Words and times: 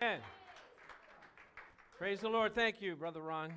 Amen. 0.00 0.20
Praise 1.98 2.20
the 2.20 2.28
Lord. 2.28 2.54
Thank 2.54 2.80
you, 2.80 2.94
Brother 2.94 3.20
Ron. 3.20 3.52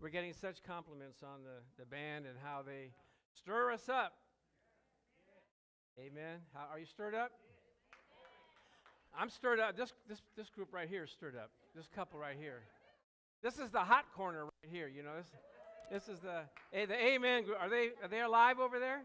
We're 0.00 0.08
getting 0.08 0.32
such 0.32 0.62
compliments 0.62 1.22
on 1.22 1.40
the, 1.44 1.60
the 1.78 1.84
band 1.84 2.24
and 2.24 2.36
how 2.42 2.62
they 2.62 2.92
stir 3.34 3.70
us 3.70 3.90
up. 3.90 4.14
Amen. 5.98 6.38
How, 6.54 6.72
are 6.72 6.78
you 6.78 6.86
stirred 6.86 7.14
up? 7.14 7.32
I'm 9.14 9.28
stirred 9.28 9.60
up. 9.60 9.76
This, 9.76 9.92
this, 10.08 10.22
this 10.38 10.48
group 10.48 10.72
right 10.72 10.88
here 10.88 11.04
is 11.04 11.10
stirred 11.10 11.36
up. 11.36 11.50
This 11.76 11.86
couple 11.94 12.18
right 12.18 12.36
here. 12.38 12.62
This 13.42 13.58
is 13.58 13.70
the 13.70 13.80
hot 13.80 14.06
corner 14.16 14.44
right 14.44 14.72
here. 14.72 14.88
You 14.88 15.02
know, 15.02 15.16
this, 15.90 16.06
this 16.06 16.16
is 16.16 16.20
the, 16.20 16.44
hey, 16.70 16.86
the 16.86 16.96
amen 16.96 17.44
group. 17.44 17.58
Are 17.60 17.68
they, 17.68 17.90
are 18.02 18.08
they 18.08 18.22
alive 18.22 18.58
over 18.58 18.78
there? 18.78 19.02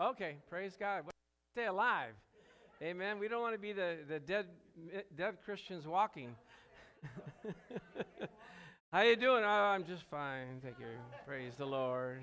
Okay, 0.00 0.36
praise 0.48 0.78
God. 0.80 1.02
Stay 1.54 1.66
alive. 1.66 2.14
Amen. 2.82 3.18
We 3.18 3.28
don't 3.28 3.42
want 3.42 3.52
to 3.52 3.58
be 3.58 3.74
the, 3.74 3.98
the 4.08 4.18
dead, 4.18 4.46
dead 5.14 5.36
Christians 5.44 5.86
walking. 5.86 6.34
How 8.92 9.02
you 9.02 9.16
doing? 9.16 9.44
Oh, 9.44 9.46
I'm 9.46 9.84
just 9.84 10.04
fine. 10.04 10.60
Thank 10.62 10.78
you. 10.78 10.86
Praise 11.26 11.52
the 11.58 11.66
Lord. 11.66 12.22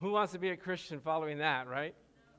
Who 0.00 0.12
wants 0.12 0.32
to 0.34 0.38
be 0.38 0.50
a 0.50 0.56
Christian 0.56 1.00
following 1.00 1.38
that, 1.38 1.66
right? 1.66 1.96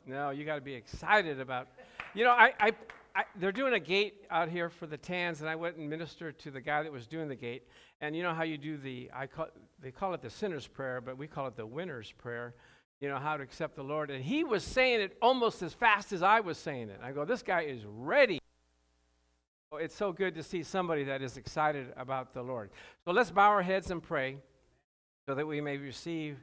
No, 0.08 0.30
you 0.30 0.45
got 0.45 0.55
to 0.55 0.61
be 0.61 0.73
excited 0.73 1.41
about. 1.41 1.67
You 2.13 2.23
know, 2.23 2.31
I, 2.31 2.53
I, 2.58 2.71
I, 3.13 3.23
they're 3.36 3.52
doing 3.52 3.73
a 3.73 3.81
gate 3.81 4.25
out 4.31 4.47
here 4.47 4.70
for 4.70 4.88
the 4.88 4.97
tans, 4.97 5.41
and 5.41 5.49
I 5.49 5.58
went 5.58 5.75
and 5.75 5.89
ministered 5.89 6.39
to 6.39 6.52
the 6.52 6.61
guy 6.61 6.83
that 6.83 6.91
was 6.91 7.05
doing 7.05 7.27
the 7.27 7.36
gate. 7.36 7.63
And 7.99 8.16
you 8.16 8.23
know 8.23 8.33
how 8.33 8.44
you 8.44 8.58
do 8.58 8.77
the, 8.77 9.11
I 9.13 9.27
call, 9.27 9.47
they 9.81 9.91
call 9.91 10.13
it 10.13 10.22
the 10.22 10.30
sinner's 10.30 10.67
prayer, 10.67 11.02
but 11.02 11.17
we 11.17 11.27
call 11.27 11.47
it 11.47 11.58
the 11.58 11.66
winner's 11.66 12.13
prayer 12.13 12.53
you 13.02 13.08
know, 13.08 13.17
how 13.17 13.38
to 13.38 13.44
accept 13.44 13.76
the 13.76 13.84
Lord. 13.84 14.09
And 14.09 14.23
he 14.23 14.44
was 14.44 14.63
saying 14.63 15.02
it 15.02 15.17
almost 15.21 15.62
as 15.62 15.73
fast 15.73 16.12
as 16.12 16.21
I 16.21 16.41
was 16.41 16.58
saying 16.58 16.89
it. 16.89 16.99
I 17.03 17.12
go, 17.12 17.25
this 17.25 17.41
guy 17.41 17.62
is 17.62 17.85
ready. 17.85 18.39
Oh, 19.72 19.77
it's 19.77 19.95
so 19.95 20.12
good 20.12 20.35
to 20.35 20.44
see 20.44 20.63
somebody 20.63 21.03
that 21.05 21.22
is 21.22 21.38
excited 21.38 21.94
about 21.95 22.34
the 22.34 22.41
Lord. 22.41 22.72
So 23.05 23.11
let's 23.11 23.31
bow 23.31 23.50
our 23.50 23.61
heads 23.61 23.92
and 23.92 24.02
pray 24.02 24.38
so 25.27 25.36
that 25.36 25.47
we 25.47 25.61
may 25.61 25.77
receive 25.77 26.38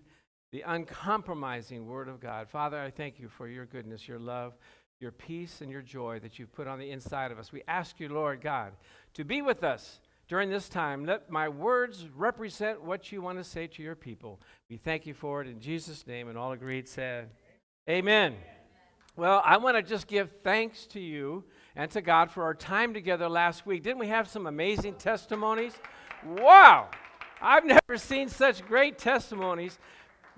the 0.53 0.62
uncompromising 0.62 1.87
Word 1.87 2.09
of 2.09 2.21
God. 2.21 2.49
Father, 2.49 2.81
I 2.81 2.91
thank 2.91 3.19
you 3.19 3.29
for 3.29 3.49
your 3.49 3.67
goodness, 3.67 4.07
your 4.07 4.21
love, 4.21 4.55
your 5.01 5.11
peace, 5.12 5.61
and 5.61 5.71
your 5.71 5.83
joy 5.83 6.21
that 6.21 6.39
you've 6.39 6.53
put 6.53 6.69
on 6.69 6.79
the 6.79 6.91
inside 6.91 7.33
of 7.33 7.39
us. 7.39 7.53
We 7.53 7.62
ask 7.69 8.01
you, 8.01 8.09
Lord 8.09 8.41
God, 8.41 8.73
to 9.15 9.25
be 9.25 9.43
with 9.43 9.65
us 9.65 10.01
during 10.29 10.51
this 10.51 10.69
time. 10.69 11.05
Let 11.05 11.31
my 11.31 11.49
words 11.49 12.07
represent 12.15 12.83
what 12.83 13.13
you 13.13 13.23
want 13.23 13.39
to 13.39 13.45
say 13.45 13.67
to 13.69 13.83
your 13.83 13.95
people. 13.95 14.41
We 14.69 14.77
thank 14.77 15.07
you 15.07 15.15
for 15.15 15.41
it 15.41 15.49
in 15.49 15.61
Jesus' 15.61 16.07
name. 16.07 16.29
And 16.29 16.37
all 16.37 16.53
agreed 16.53 16.89
said, 16.89 17.31
Amen. 17.89 18.33
Amen. 18.33 18.43
Well, 19.17 19.41
I 19.45 19.57
want 19.57 19.77
to 19.77 19.83
just 19.83 20.09
give 20.09 20.31
thanks 20.45 20.87
to 20.89 21.01
you 21.01 21.45
and 21.75 21.91
to 21.93 22.03
God 22.03 22.31
for 22.31 22.43
our 22.43 22.53
time 22.53 22.93
together 22.93 23.31
last 23.31 23.65
week. 23.65 23.83
Didn't 23.83 23.99
we 23.99 24.09
have 24.09 24.29
some 24.29 24.47
amazing 24.47 24.97
testimonies? 24.97 25.73
Wow! 26.23 26.91
I've 27.41 27.65
never 27.65 27.97
seen 27.97 28.29
such 28.29 28.67
great 28.67 28.99
testimonies. 28.99 29.79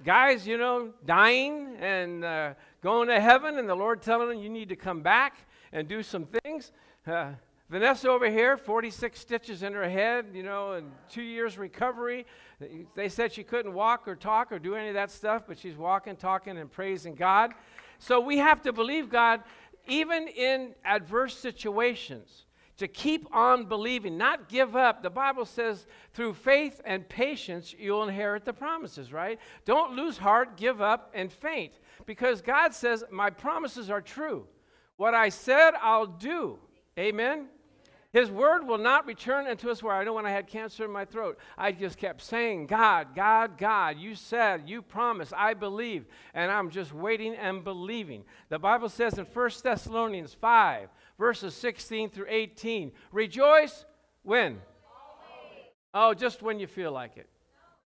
Guys, 0.05 0.47
you 0.47 0.59
know, 0.59 0.93
dying 1.05 1.77
and 1.81 2.25
uh, 2.25 2.55
going 2.81 3.09
to 3.09 3.21
heaven, 3.21 3.59
and 3.59 3.69
the 3.69 3.75
Lord 3.75 4.01
telling 4.01 4.29
them 4.29 4.39
you 4.39 4.49
need 4.49 4.69
to 4.69 4.77
come 4.77 5.01
back 5.01 5.39
and 5.73 5.89
do 5.89 6.03
some 6.03 6.27
things. 6.45 6.71
Uh, 7.05 7.33
Vanessa 7.71 8.09
over 8.09 8.31
here, 8.31 8.57
46 8.57 9.21
stitches 9.21 9.63
in 9.63 9.75
her 9.75 9.89
head, 9.89 10.27
you 10.33 10.43
know, 10.43 10.73
and 10.73 10.91
two 11.11 11.23
years 11.23 11.59
recovery. 11.59 12.25
They 12.95 13.11
said 13.11 13.33
she 13.33 13.45
couldn't 13.45 13.75
walk 13.75 14.09
or 14.09 14.17
talk 14.17 14.53
or 14.53 14.59
do 14.59 14.75
any 14.75 14.89
of 14.89 14.95
that 14.95 15.11
stuff, 15.11 15.43
but 15.47 15.59
she's 15.59 15.77
walking, 15.77 16.17
talking, 16.17 16.57
and 16.57 16.71
praising 16.71 17.15
God. 17.15 17.53
So 17.99 18.21
we 18.21 18.39
have 18.39 18.63
to 18.63 18.73
believe 18.73 19.11
God 19.11 19.43
even 19.87 20.29
in 20.29 20.75
adverse 20.85 21.37
situations 21.37 22.45
to 22.79 22.87
keep 22.87 23.27
on 23.35 23.65
believing, 23.65 24.17
not 24.17 24.49
give 24.49 24.77
up. 24.77 25.03
The 25.03 25.11
Bible 25.11 25.45
says 25.45 25.87
through 26.15 26.35
faith 26.35 26.81
and 26.85 27.07
patience 27.09 27.75
you'll 27.77 28.05
inherit 28.05 28.45
the 28.45 28.53
promises, 28.53 29.13
right? 29.13 29.39
Don't 29.65 29.97
lose 29.97 30.17
heart, 30.17 30.57
give 30.57 30.81
up, 30.81 31.11
and 31.13 31.31
faint 31.31 31.73
because 32.07 32.41
God 32.41 32.73
says, 32.73 33.05
My 33.11 33.31
promises 33.31 33.91
are 33.91 34.01
true. 34.01 34.47
What 34.97 35.15
I 35.15 35.29
said, 35.29 35.73
I'll 35.83 36.07
do. 36.07 36.59
Amen? 36.99 37.49
His 38.13 38.31
word 38.31 38.67
will 38.67 38.79
not 38.79 39.07
return 39.07 39.47
unto 39.47 39.69
us 39.69 39.83
where 39.83 39.95
I 39.95 40.03
know 40.03 40.15
when 40.15 40.25
I 40.25 40.31
had 40.31 40.47
cancer 40.47 40.85
in 40.85 40.91
my 40.91 41.05
throat. 41.05 41.39
I 41.59 41.73
just 41.73 41.99
kept 41.99 42.23
saying, 42.23 42.67
God, 42.67 43.09
God, 43.15 43.59
God, 43.59 43.99
you 43.99 44.15
said, 44.15 44.63
you 44.67 44.81
promised, 44.81 45.35
I 45.37 45.53
believe. 45.53 46.07
And 46.33 46.51
I'm 46.51 46.71
just 46.71 46.95
waiting 46.95 47.35
and 47.35 47.63
believing. 47.63 48.25
The 48.49 48.59
Bible 48.59 48.89
says 48.89 49.19
in 49.19 49.27
1 49.27 49.51
Thessalonians 49.63 50.33
5, 50.33 50.89
verses 51.19 51.55
16 51.55 52.09
through 52.09 52.27
18, 52.31 52.93
rejoice 53.13 53.85
when? 54.23 54.59
Oh, 55.93 56.15
just 56.15 56.43
when 56.43 56.59
you 56.59 56.67
feel 56.67 56.93
like 56.93 57.19
it. 57.19 57.29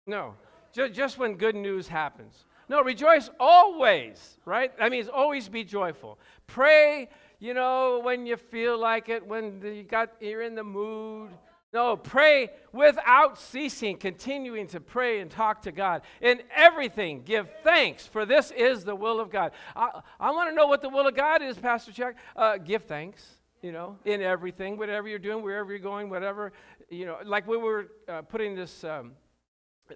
No, 0.07 0.35
just, 0.73 0.93
just 0.93 1.19
when 1.19 1.35
good 1.35 1.57
news 1.57 1.89
happens. 1.89 2.45
No, 2.69 2.83
rejoice 2.83 3.31
always, 3.39 4.39
right? 4.45 4.77
That 4.79 4.91
means 4.91 5.09
always 5.09 5.49
be 5.49 5.65
joyful. 5.65 6.19
Pray 6.47 7.09
you 7.45 7.53
know, 7.53 8.01
when 8.03 8.25
you 8.25 8.39
feel 8.39 8.79
like 8.79 9.11
it, 9.11 9.27
when 9.27 9.61
you 9.63 9.83
got, 9.83 10.15
you're 10.19 10.41
in 10.41 10.55
the 10.55 10.65
mood. 10.65 11.29
No, 11.75 11.95
pray 11.95 12.49
without 12.73 13.39
ceasing, 13.39 13.99
continuing 13.99 14.67
to 14.69 14.81
pray 14.81 15.21
and 15.21 15.31
talk 15.31 15.61
to 15.63 15.73
God. 15.73 16.01
In 16.23 16.41
everything, 16.57 17.21
give 17.23 17.51
thanks, 17.63 18.07
for 18.07 18.25
this 18.25 18.51
is 18.51 18.85
the 18.85 18.97
will 18.97 19.21
of 19.21 19.31
God. 19.31 19.53
I, 19.77 20.01
I 20.19 20.31
want 20.31 20.49
to 20.49 20.55
know 20.55 20.67
what 20.67 20.81
the 20.81 20.89
will 20.89 21.07
of 21.07 21.15
God 21.15 21.43
is, 21.43 21.59
Pastor 21.59 21.93
Chuck. 21.93 22.15
Uh, 22.35 22.57
give 22.57 22.85
thanks, 22.85 23.23
you 23.61 23.73
know, 23.73 23.99
in 24.07 24.23
everything, 24.23 24.79
whatever 24.79 25.07
you're 25.07 25.19
doing, 25.19 25.45
wherever 25.45 25.69
you're 25.69 25.81
going, 25.81 26.09
whatever, 26.09 26.51
you 26.89 27.05
know, 27.05 27.19
like 27.27 27.47
when 27.47 27.61
we 27.61 27.69
were 27.69 27.89
uh, 28.09 28.23
putting 28.23 28.55
this, 28.55 28.85
um, 28.85 29.13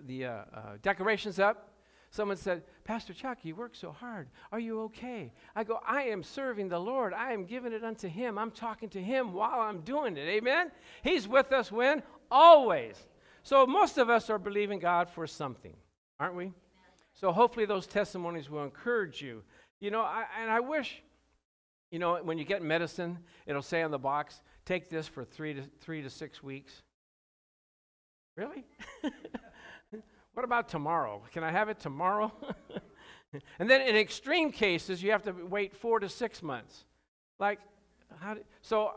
the 0.06 0.26
uh, 0.26 0.30
uh 0.30 0.60
decorations 0.82 1.38
up. 1.38 1.70
Someone 2.10 2.38
said, 2.38 2.62
Pastor 2.84 3.12
Chuck, 3.12 3.38
you 3.42 3.54
work 3.54 3.74
so 3.74 3.92
hard. 3.92 4.28
Are 4.50 4.58
you 4.58 4.80
okay? 4.82 5.32
I 5.54 5.64
go, 5.64 5.78
I 5.86 6.04
am 6.04 6.22
serving 6.22 6.68
the 6.68 6.78
Lord. 6.78 7.12
I 7.12 7.32
am 7.32 7.44
giving 7.44 7.72
it 7.72 7.84
unto 7.84 8.08
Him. 8.08 8.38
I'm 8.38 8.50
talking 8.50 8.88
to 8.90 9.02
Him 9.02 9.32
while 9.32 9.60
I'm 9.60 9.82
doing 9.82 10.16
it. 10.16 10.26
Amen? 10.26 10.70
He's 11.02 11.28
with 11.28 11.52
us 11.52 11.70
when? 11.70 12.02
Always. 12.30 12.96
So 13.42 13.66
most 13.66 13.98
of 13.98 14.08
us 14.08 14.30
are 14.30 14.38
believing 14.38 14.78
God 14.78 15.10
for 15.10 15.26
something, 15.26 15.74
aren't 16.18 16.34
we? 16.34 16.52
So 17.14 17.30
hopefully 17.30 17.66
those 17.66 17.86
testimonies 17.86 18.48
will 18.48 18.64
encourage 18.64 19.20
you. 19.20 19.42
You 19.80 19.90
know, 19.90 20.02
I, 20.02 20.24
and 20.40 20.50
I 20.50 20.60
wish, 20.60 21.02
you 21.90 21.98
know, 21.98 22.20
when 22.22 22.38
you 22.38 22.44
get 22.44 22.62
medicine, 22.62 23.18
it'll 23.46 23.62
say 23.62 23.82
on 23.82 23.90
the 23.90 23.98
box, 23.98 24.40
take 24.64 24.88
this 24.88 25.06
for 25.06 25.24
three 25.24 25.54
to, 25.54 25.62
three 25.80 26.02
to 26.02 26.10
six 26.10 26.42
weeks. 26.42 26.82
Really? 28.36 28.64
What 30.38 30.44
about 30.44 30.68
tomorrow? 30.68 31.20
Can 31.32 31.42
I 31.42 31.50
have 31.50 31.68
it 31.68 31.80
tomorrow? 31.80 32.32
and 33.58 33.68
then 33.68 33.80
in 33.80 33.96
extreme 33.96 34.52
cases, 34.52 35.02
you 35.02 35.10
have 35.10 35.24
to 35.24 35.32
wait 35.32 35.74
four 35.74 35.98
to 35.98 36.08
six 36.08 36.44
months. 36.44 36.84
Like, 37.40 37.58
how 38.20 38.34
do, 38.34 38.42
so 38.62 38.92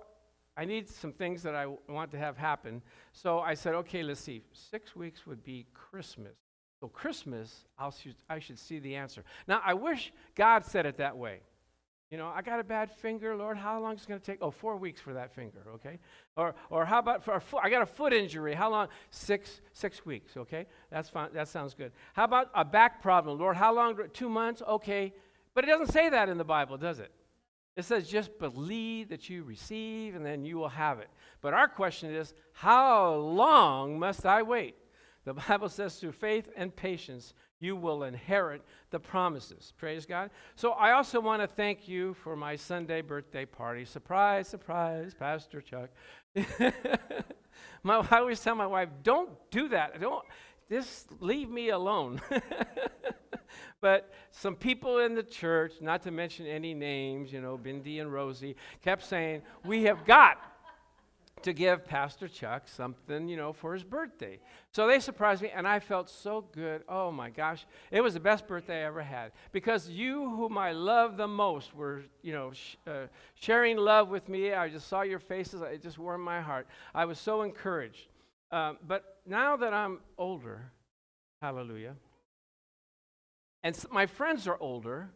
I 0.55 0.65
need 0.65 0.87
some 0.87 1.11
things 1.11 1.41
that 1.41 1.55
I 1.55 1.65
want 1.89 2.11
to 2.11 2.19
have 2.19 2.37
happen. 2.37 2.83
So 3.11 3.39
I 3.39 3.55
said, 3.55 3.73
okay, 3.73 4.03
let's 4.03 4.19
see. 4.19 4.43
Six 4.53 4.95
weeks 4.95 5.25
would 5.25 5.43
be 5.43 5.65
Christmas. 5.73 6.35
So 6.79 6.87
Christmas, 6.87 7.65
I'll, 7.79 7.95
I 8.29 8.37
should 8.37 8.59
see 8.59 8.77
the 8.77 8.95
answer. 8.95 9.23
Now, 9.47 9.63
I 9.65 9.73
wish 9.73 10.13
God 10.35 10.63
said 10.63 10.85
it 10.85 10.97
that 10.97 11.17
way. 11.17 11.39
You 12.11 12.17
know, 12.17 12.27
I 12.27 12.41
got 12.41 12.59
a 12.59 12.63
bad 12.63 12.91
finger, 12.91 13.37
Lord. 13.37 13.55
How 13.57 13.79
long 13.79 13.95
is 13.95 14.01
it 14.01 14.09
going 14.09 14.19
to 14.19 14.25
take? 14.25 14.39
Oh, 14.41 14.51
four 14.51 14.75
weeks 14.75 14.99
for 14.99 15.13
that 15.13 15.33
finger, 15.33 15.59
okay? 15.75 15.97
Or, 16.35 16.53
or 16.69 16.83
how 16.83 16.99
about 16.99 17.23
for 17.23 17.35
a 17.35 17.39
foot? 17.39 17.61
I 17.63 17.69
got 17.69 17.81
a 17.81 17.85
foot 17.85 18.11
injury. 18.11 18.53
How 18.53 18.69
long? 18.69 18.89
Six, 19.11 19.61
six 19.71 20.05
weeks, 20.05 20.35
okay? 20.35 20.65
That's 20.91 21.09
fine. 21.09 21.29
That 21.33 21.47
sounds 21.47 21.73
good. 21.73 21.93
How 22.13 22.25
about 22.25 22.51
a 22.53 22.65
back 22.65 23.01
problem, 23.01 23.39
Lord? 23.39 23.55
How 23.55 23.73
long? 23.73 23.97
Two 24.11 24.27
months, 24.27 24.61
okay? 24.67 25.13
But 25.53 25.63
it 25.63 25.67
doesn't 25.67 25.93
say 25.93 26.09
that 26.09 26.27
in 26.27 26.37
the 26.37 26.43
Bible, 26.43 26.77
does 26.77 26.99
it? 26.99 27.13
It 27.77 27.85
says 27.85 28.09
just 28.09 28.37
believe 28.39 29.07
that 29.07 29.29
you 29.29 29.43
receive, 29.43 30.13
and 30.13 30.25
then 30.25 30.43
you 30.43 30.57
will 30.57 30.69
have 30.69 30.99
it. 30.99 31.07
But 31.39 31.53
our 31.53 31.69
question 31.69 32.13
is, 32.13 32.33
how 32.51 33.13
long 33.15 33.97
must 33.97 34.25
I 34.25 34.41
wait? 34.41 34.75
The 35.23 35.35
Bible 35.35 35.69
says 35.69 35.95
through 35.95 36.11
faith 36.11 36.49
and 36.57 36.75
patience 36.75 37.33
you 37.61 37.75
will 37.75 38.03
inherit 38.03 38.63
the 38.89 38.99
promises. 38.99 39.71
Praise 39.77 40.05
God. 40.05 40.31
So 40.55 40.71
I 40.71 40.91
also 40.91 41.21
want 41.21 41.41
to 41.41 41.47
thank 41.47 41.87
you 41.87 42.15
for 42.15 42.35
my 42.35 42.57
Sunday 42.57 43.01
birthday 43.01 43.45
party. 43.45 43.85
Surprise, 43.85 44.49
surprise, 44.49 45.13
Pastor 45.13 45.61
Chuck. 45.61 45.89
my, 47.83 48.05
I 48.11 48.17
always 48.17 48.41
tell 48.41 48.55
my 48.55 48.67
wife, 48.67 48.89
don't 49.03 49.29
do 49.51 49.69
that. 49.69 50.01
Don't 50.01 50.25
just 50.69 51.09
leave 51.21 51.49
me 51.49 51.69
alone. 51.69 52.19
but 53.81 54.11
some 54.31 54.55
people 54.55 54.99
in 54.99 55.13
the 55.13 55.23
church, 55.23 55.73
not 55.81 56.01
to 56.03 56.11
mention 56.11 56.47
any 56.47 56.73
names, 56.73 57.31
you 57.31 57.41
know, 57.41 57.57
Bindi 57.57 58.01
and 58.01 58.11
Rosie, 58.11 58.55
kept 58.83 59.05
saying, 59.05 59.43
We 59.63 59.83
have 59.83 60.03
got 60.05 60.50
to 61.43 61.53
give 61.53 61.85
Pastor 61.85 62.27
Chuck 62.27 62.67
something, 62.67 63.27
you 63.27 63.37
know, 63.37 63.53
for 63.53 63.73
his 63.73 63.83
birthday. 63.83 64.39
So 64.71 64.87
they 64.87 64.99
surprised 64.99 65.41
me, 65.41 65.49
and 65.53 65.67
I 65.67 65.79
felt 65.79 66.09
so 66.09 66.45
good. 66.53 66.83
Oh 66.87 67.11
my 67.11 67.29
gosh, 67.29 67.65
it 67.91 68.01
was 68.01 68.13
the 68.13 68.19
best 68.19 68.47
birthday 68.47 68.83
I 68.83 68.87
ever 68.87 69.01
had 69.01 69.31
because 69.51 69.89
you, 69.89 70.29
whom 70.29 70.57
I 70.57 70.71
love 70.71 71.17
the 71.17 71.27
most, 71.27 71.75
were, 71.75 72.03
you 72.21 72.33
know, 72.33 72.51
sh- 72.53 72.75
uh, 72.87 73.07
sharing 73.35 73.77
love 73.77 74.09
with 74.09 74.29
me. 74.29 74.53
I 74.53 74.69
just 74.69 74.87
saw 74.87 75.01
your 75.01 75.19
faces; 75.19 75.61
it 75.61 75.81
just 75.81 75.97
warmed 75.97 76.23
my 76.23 76.41
heart. 76.41 76.67
I 76.93 77.05
was 77.05 77.19
so 77.19 77.41
encouraged. 77.41 78.07
Um, 78.51 78.77
but 78.85 79.17
now 79.25 79.55
that 79.57 79.73
I'm 79.73 79.99
older, 80.17 80.71
hallelujah, 81.41 81.95
and 83.63 83.77
my 83.91 84.05
friends 84.05 84.47
are 84.47 84.57
older, 84.59 85.09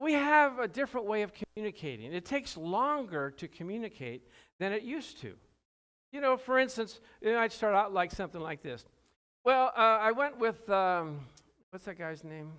we 0.00 0.12
have 0.12 0.58
a 0.58 0.68
different 0.68 1.06
way 1.06 1.22
of 1.22 1.32
communicating. 1.32 2.12
It 2.12 2.24
takes 2.24 2.56
longer 2.56 3.30
to 3.32 3.48
communicate 3.48 4.22
than 4.58 4.72
it 4.72 4.82
used 4.82 5.20
to. 5.22 5.34
You 6.12 6.20
know, 6.20 6.36
for 6.36 6.58
instance, 6.58 7.00
you 7.20 7.32
know, 7.32 7.38
I'd 7.38 7.52
start 7.52 7.74
out 7.74 7.92
like 7.92 8.10
something 8.10 8.40
like 8.40 8.62
this. 8.62 8.84
Well, 9.44 9.72
uh, 9.76 9.98
I 10.00 10.12
went 10.12 10.38
with, 10.38 10.68
um, 10.70 11.20
what's 11.70 11.84
that 11.84 11.98
guy's 11.98 12.24
name? 12.24 12.52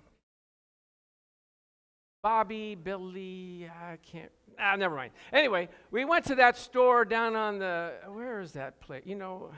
Bobby, 2.22 2.74
Billy, 2.74 3.68
I 3.68 3.96
can't, 3.96 4.30
ah, 4.58 4.76
never 4.76 4.94
mind. 4.94 5.12
Anyway, 5.32 5.68
we 5.90 6.04
went 6.04 6.24
to 6.26 6.34
that 6.36 6.56
store 6.56 7.04
down 7.04 7.34
on 7.34 7.58
the, 7.58 7.92
where 8.08 8.40
is 8.40 8.52
that 8.52 8.80
place? 8.80 9.02
You 9.06 9.16
know, 9.16 9.50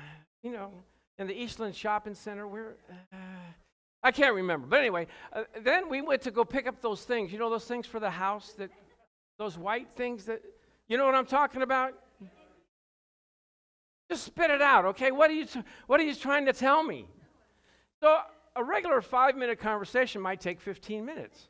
you 0.43 0.53
know, 0.53 0.73
in 1.19 1.27
the 1.27 1.35
Eastland 1.35 1.75
Shopping 1.75 2.15
Center. 2.15 2.47
Where, 2.47 2.77
uh, 3.13 3.17
I 4.03 4.11
can't 4.11 4.35
remember. 4.35 4.67
But 4.67 4.81
anyway, 4.81 5.07
uh, 5.33 5.45
then 5.63 5.89
we 5.89 6.03
went 6.03 6.23
to 6.23 6.31
go 6.31 6.45
pick 6.45 6.67
up 6.67 6.81
those 6.81 7.03
things. 7.05 7.33
You 7.33 7.39
know 7.39 7.51
those 7.51 7.67
things 7.67 7.87
for 7.87 8.01
the 8.01 8.11
house 8.11 8.53
that, 8.59 8.71
those 9.39 9.59
white 9.59 9.89
things 9.91 10.25
that, 10.27 10.41
you 10.89 10.97
know 10.97 11.05
what 11.07 11.15
I'm 11.15 11.27
talking 11.27 11.63
about? 11.63 11.95
Just 14.13 14.25
spit 14.25 14.51
it 14.51 14.61
out, 14.61 14.85
okay? 14.85 15.11
What 15.11 15.31
are 15.31 15.33
you, 15.33 15.47
what 15.87 15.99
are 15.99 16.03
you 16.03 16.15
trying 16.15 16.45
to 16.45 16.53
tell 16.53 16.83
me? 16.83 17.07
So, 17.99 18.19
a 18.55 18.63
regular 18.63 19.01
five 19.01 19.39
minute 19.39 19.59
conversation 19.59 20.21
might 20.21 20.39
take 20.39 20.61
15 20.61 21.03
minutes. 21.03 21.49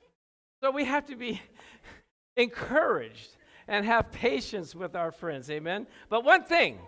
So, 0.63 0.71
we 0.71 0.85
have 0.85 1.05
to 1.07 1.17
be 1.17 1.43
encouraged 2.37 3.31
and 3.67 3.85
have 3.85 4.13
patience 4.13 4.77
with 4.77 4.95
our 4.95 5.11
friends, 5.11 5.51
amen? 5.51 5.89
But 6.09 6.23
one 6.23 6.45
thing 6.45 6.79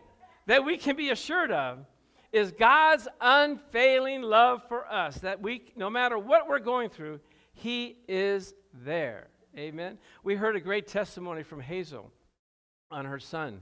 that 0.46 0.64
we 0.64 0.76
can 0.76 0.94
be 0.94 1.10
assured 1.10 1.50
of 1.50 1.84
is 2.30 2.52
God's 2.52 3.08
unfailing 3.20 4.22
love 4.22 4.62
for 4.68 4.86
us, 4.86 5.16
that 5.18 5.42
we, 5.42 5.72
no 5.74 5.90
matter 5.90 6.16
what 6.16 6.48
we're 6.48 6.60
going 6.60 6.88
through, 6.88 7.18
He 7.52 7.96
is 8.06 8.54
there. 8.84 9.26
Amen. 9.58 9.98
We 10.22 10.36
heard 10.36 10.54
a 10.54 10.60
great 10.60 10.86
testimony 10.86 11.42
from 11.42 11.60
Hazel 11.60 12.12
on 12.92 13.06
her 13.06 13.18
son 13.18 13.60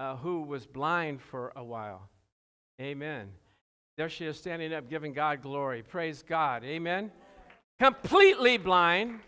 uh, 0.00 0.16
who 0.16 0.40
was 0.40 0.66
blind 0.66 1.20
for 1.20 1.52
a 1.56 1.62
while. 1.62 2.08
Amen. 2.80 3.28
There 3.98 4.08
she 4.08 4.24
is 4.24 4.38
standing 4.38 4.72
up 4.72 4.88
giving 4.88 5.12
God 5.12 5.42
glory. 5.42 5.82
Praise 5.82 6.24
God. 6.26 6.64
Amen. 6.64 7.12
Completely 7.78 8.56
blind. 8.56 9.20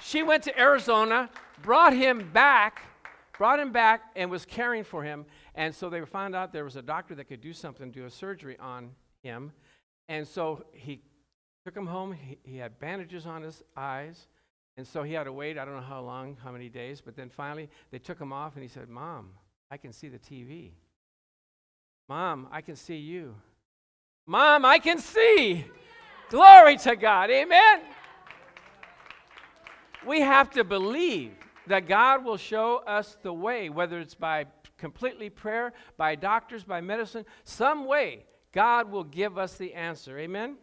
She 0.00 0.24
went 0.24 0.42
to 0.42 0.60
Arizona, 0.60 1.30
brought 1.62 1.92
him 1.92 2.30
back, 2.32 2.82
brought 3.36 3.60
him 3.60 3.70
back, 3.70 4.10
and 4.16 4.28
was 4.28 4.44
caring 4.44 4.82
for 4.82 5.04
him. 5.04 5.24
And 5.54 5.72
so 5.72 5.88
they 5.88 6.04
found 6.04 6.34
out 6.34 6.52
there 6.52 6.64
was 6.64 6.74
a 6.74 6.82
doctor 6.82 7.14
that 7.14 7.26
could 7.26 7.40
do 7.40 7.52
something, 7.52 7.92
do 7.92 8.04
a 8.04 8.10
surgery 8.10 8.58
on 8.58 8.90
him. 9.22 9.52
And 10.08 10.26
so 10.26 10.64
he 10.72 11.00
took 11.64 11.76
him 11.76 11.86
home. 11.86 12.12
He, 12.12 12.38
he 12.42 12.56
had 12.56 12.80
bandages 12.80 13.24
on 13.24 13.42
his 13.42 13.62
eyes. 13.76 14.26
And 14.76 14.84
so 14.84 15.04
he 15.04 15.12
had 15.12 15.24
to 15.24 15.32
wait, 15.32 15.58
I 15.58 15.64
don't 15.64 15.74
know 15.74 15.80
how 15.80 16.00
long, 16.00 16.36
how 16.42 16.50
many 16.50 16.68
days, 16.68 17.00
but 17.00 17.14
then 17.14 17.30
finally 17.30 17.70
they 17.92 18.00
took 18.00 18.20
him 18.20 18.32
off 18.32 18.54
and 18.54 18.64
he 18.64 18.68
said, 18.68 18.88
Mom, 18.88 19.30
I 19.70 19.76
can 19.76 19.92
see 19.92 20.08
the 20.08 20.18
TV. 20.18 20.70
Mom, 22.08 22.48
I 22.50 22.62
can 22.62 22.74
see 22.74 22.96
you. 22.96 23.34
Mom, 24.26 24.64
I 24.64 24.78
can 24.78 24.98
see. 24.98 25.66
Glory 26.30 26.76
to 26.78 26.96
God. 26.96 27.30
Amen. 27.30 27.80
We 30.06 30.20
have 30.20 30.50
to 30.50 30.64
believe 30.64 31.32
that 31.66 31.86
God 31.86 32.24
will 32.24 32.38
show 32.38 32.78
us 32.86 33.18
the 33.22 33.32
way, 33.32 33.68
whether 33.68 33.98
it's 33.98 34.14
by 34.14 34.46
completely 34.78 35.28
prayer, 35.28 35.74
by 35.98 36.14
doctors, 36.14 36.64
by 36.64 36.80
medicine, 36.80 37.26
some 37.44 37.84
way, 37.84 38.24
God 38.52 38.90
will 38.90 39.04
give 39.04 39.36
us 39.36 39.56
the 39.56 39.74
answer. 39.74 40.18
Amen? 40.18 40.56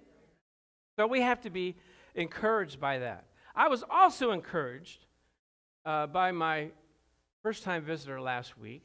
So 0.96 1.06
we 1.06 1.22
have 1.22 1.42
to 1.42 1.51
be 1.51 1.75
encouraged 2.16 2.80
by 2.80 3.00
that. 3.00 3.25
I 3.56 3.68
was 3.68 3.84
also 3.90 4.31
encouraged 4.31 5.06
uh, 5.86 6.08
by 6.08 6.31
my 6.31 6.69
first 7.44 7.63
time 7.63 7.84
visitor 7.84 8.19
last 8.19 8.58
week 8.58 8.84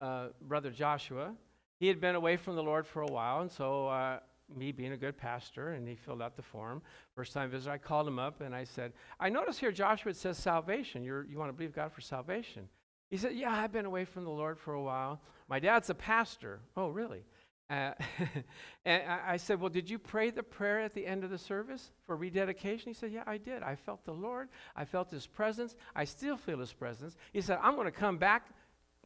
uh, 0.00 0.28
brother 0.40 0.70
Joshua. 0.70 1.34
He 1.80 1.88
had 1.88 2.00
been 2.00 2.14
away 2.14 2.36
from 2.36 2.56
the 2.56 2.62
Lord 2.62 2.86
for 2.86 3.02
a 3.02 3.10
while, 3.10 3.40
and 3.40 3.50
so 3.50 3.88
uh, 3.88 4.18
me 4.54 4.72
being 4.72 4.92
a 4.92 4.96
good 4.96 5.16
pastor, 5.16 5.72
and 5.72 5.88
he 5.88 5.94
filled 5.94 6.22
out 6.22 6.36
the 6.36 6.42
form. 6.42 6.82
First 7.14 7.32
time 7.32 7.50
visitor, 7.50 7.72
I 7.72 7.78
called 7.78 8.06
him 8.06 8.18
up 8.18 8.40
and 8.40 8.54
I 8.54 8.64
said, 8.64 8.92
I 9.18 9.28
notice 9.28 9.58
here, 9.58 9.72
Joshua, 9.72 10.10
it 10.10 10.16
says 10.16 10.38
salvation. 10.38 11.02
You're, 11.02 11.24
you 11.24 11.38
want 11.38 11.48
to 11.48 11.52
believe 11.52 11.74
God 11.74 11.92
for 11.92 12.00
salvation. 12.00 12.68
He 13.10 13.16
said, 13.16 13.34
Yeah, 13.34 13.52
I've 13.52 13.72
been 13.72 13.86
away 13.86 14.04
from 14.04 14.24
the 14.24 14.30
Lord 14.30 14.58
for 14.58 14.74
a 14.74 14.82
while. 14.82 15.20
My 15.48 15.58
dad's 15.60 15.90
a 15.90 15.94
pastor. 15.94 16.60
Oh, 16.76 16.88
really? 16.88 17.24
Uh, 17.70 17.92
and 18.84 19.02
I 19.08 19.36
said, 19.36 19.60
Well, 19.60 19.70
did 19.70 19.88
you 19.88 19.98
pray 19.98 20.30
the 20.30 20.42
prayer 20.42 20.80
at 20.80 20.94
the 20.94 21.06
end 21.06 21.24
of 21.24 21.30
the 21.30 21.38
service 21.38 21.90
for 22.06 22.16
rededication? 22.16 22.90
He 22.90 22.94
said, 22.94 23.12
Yeah, 23.12 23.24
I 23.26 23.38
did. 23.38 23.62
I 23.62 23.76
felt 23.76 24.04
the 24.04 24.12
Lord. 24.12 24.48
I 24.76 24.84
felt 24.84 25.10
His 25.10 25.26
presence. 25.26 25.76
I 25.94 26.04
still 26.04 26.36
feel 26.36 26.58
His 26.58 26.72
presence. 26.72 27.16
He 27.32 27.40
said, 27.40 27.58
I'm 27.62 27.74
going 27.74 27.86
to 27.86 27.92
come 27.92 28.18
back 28.18 28.48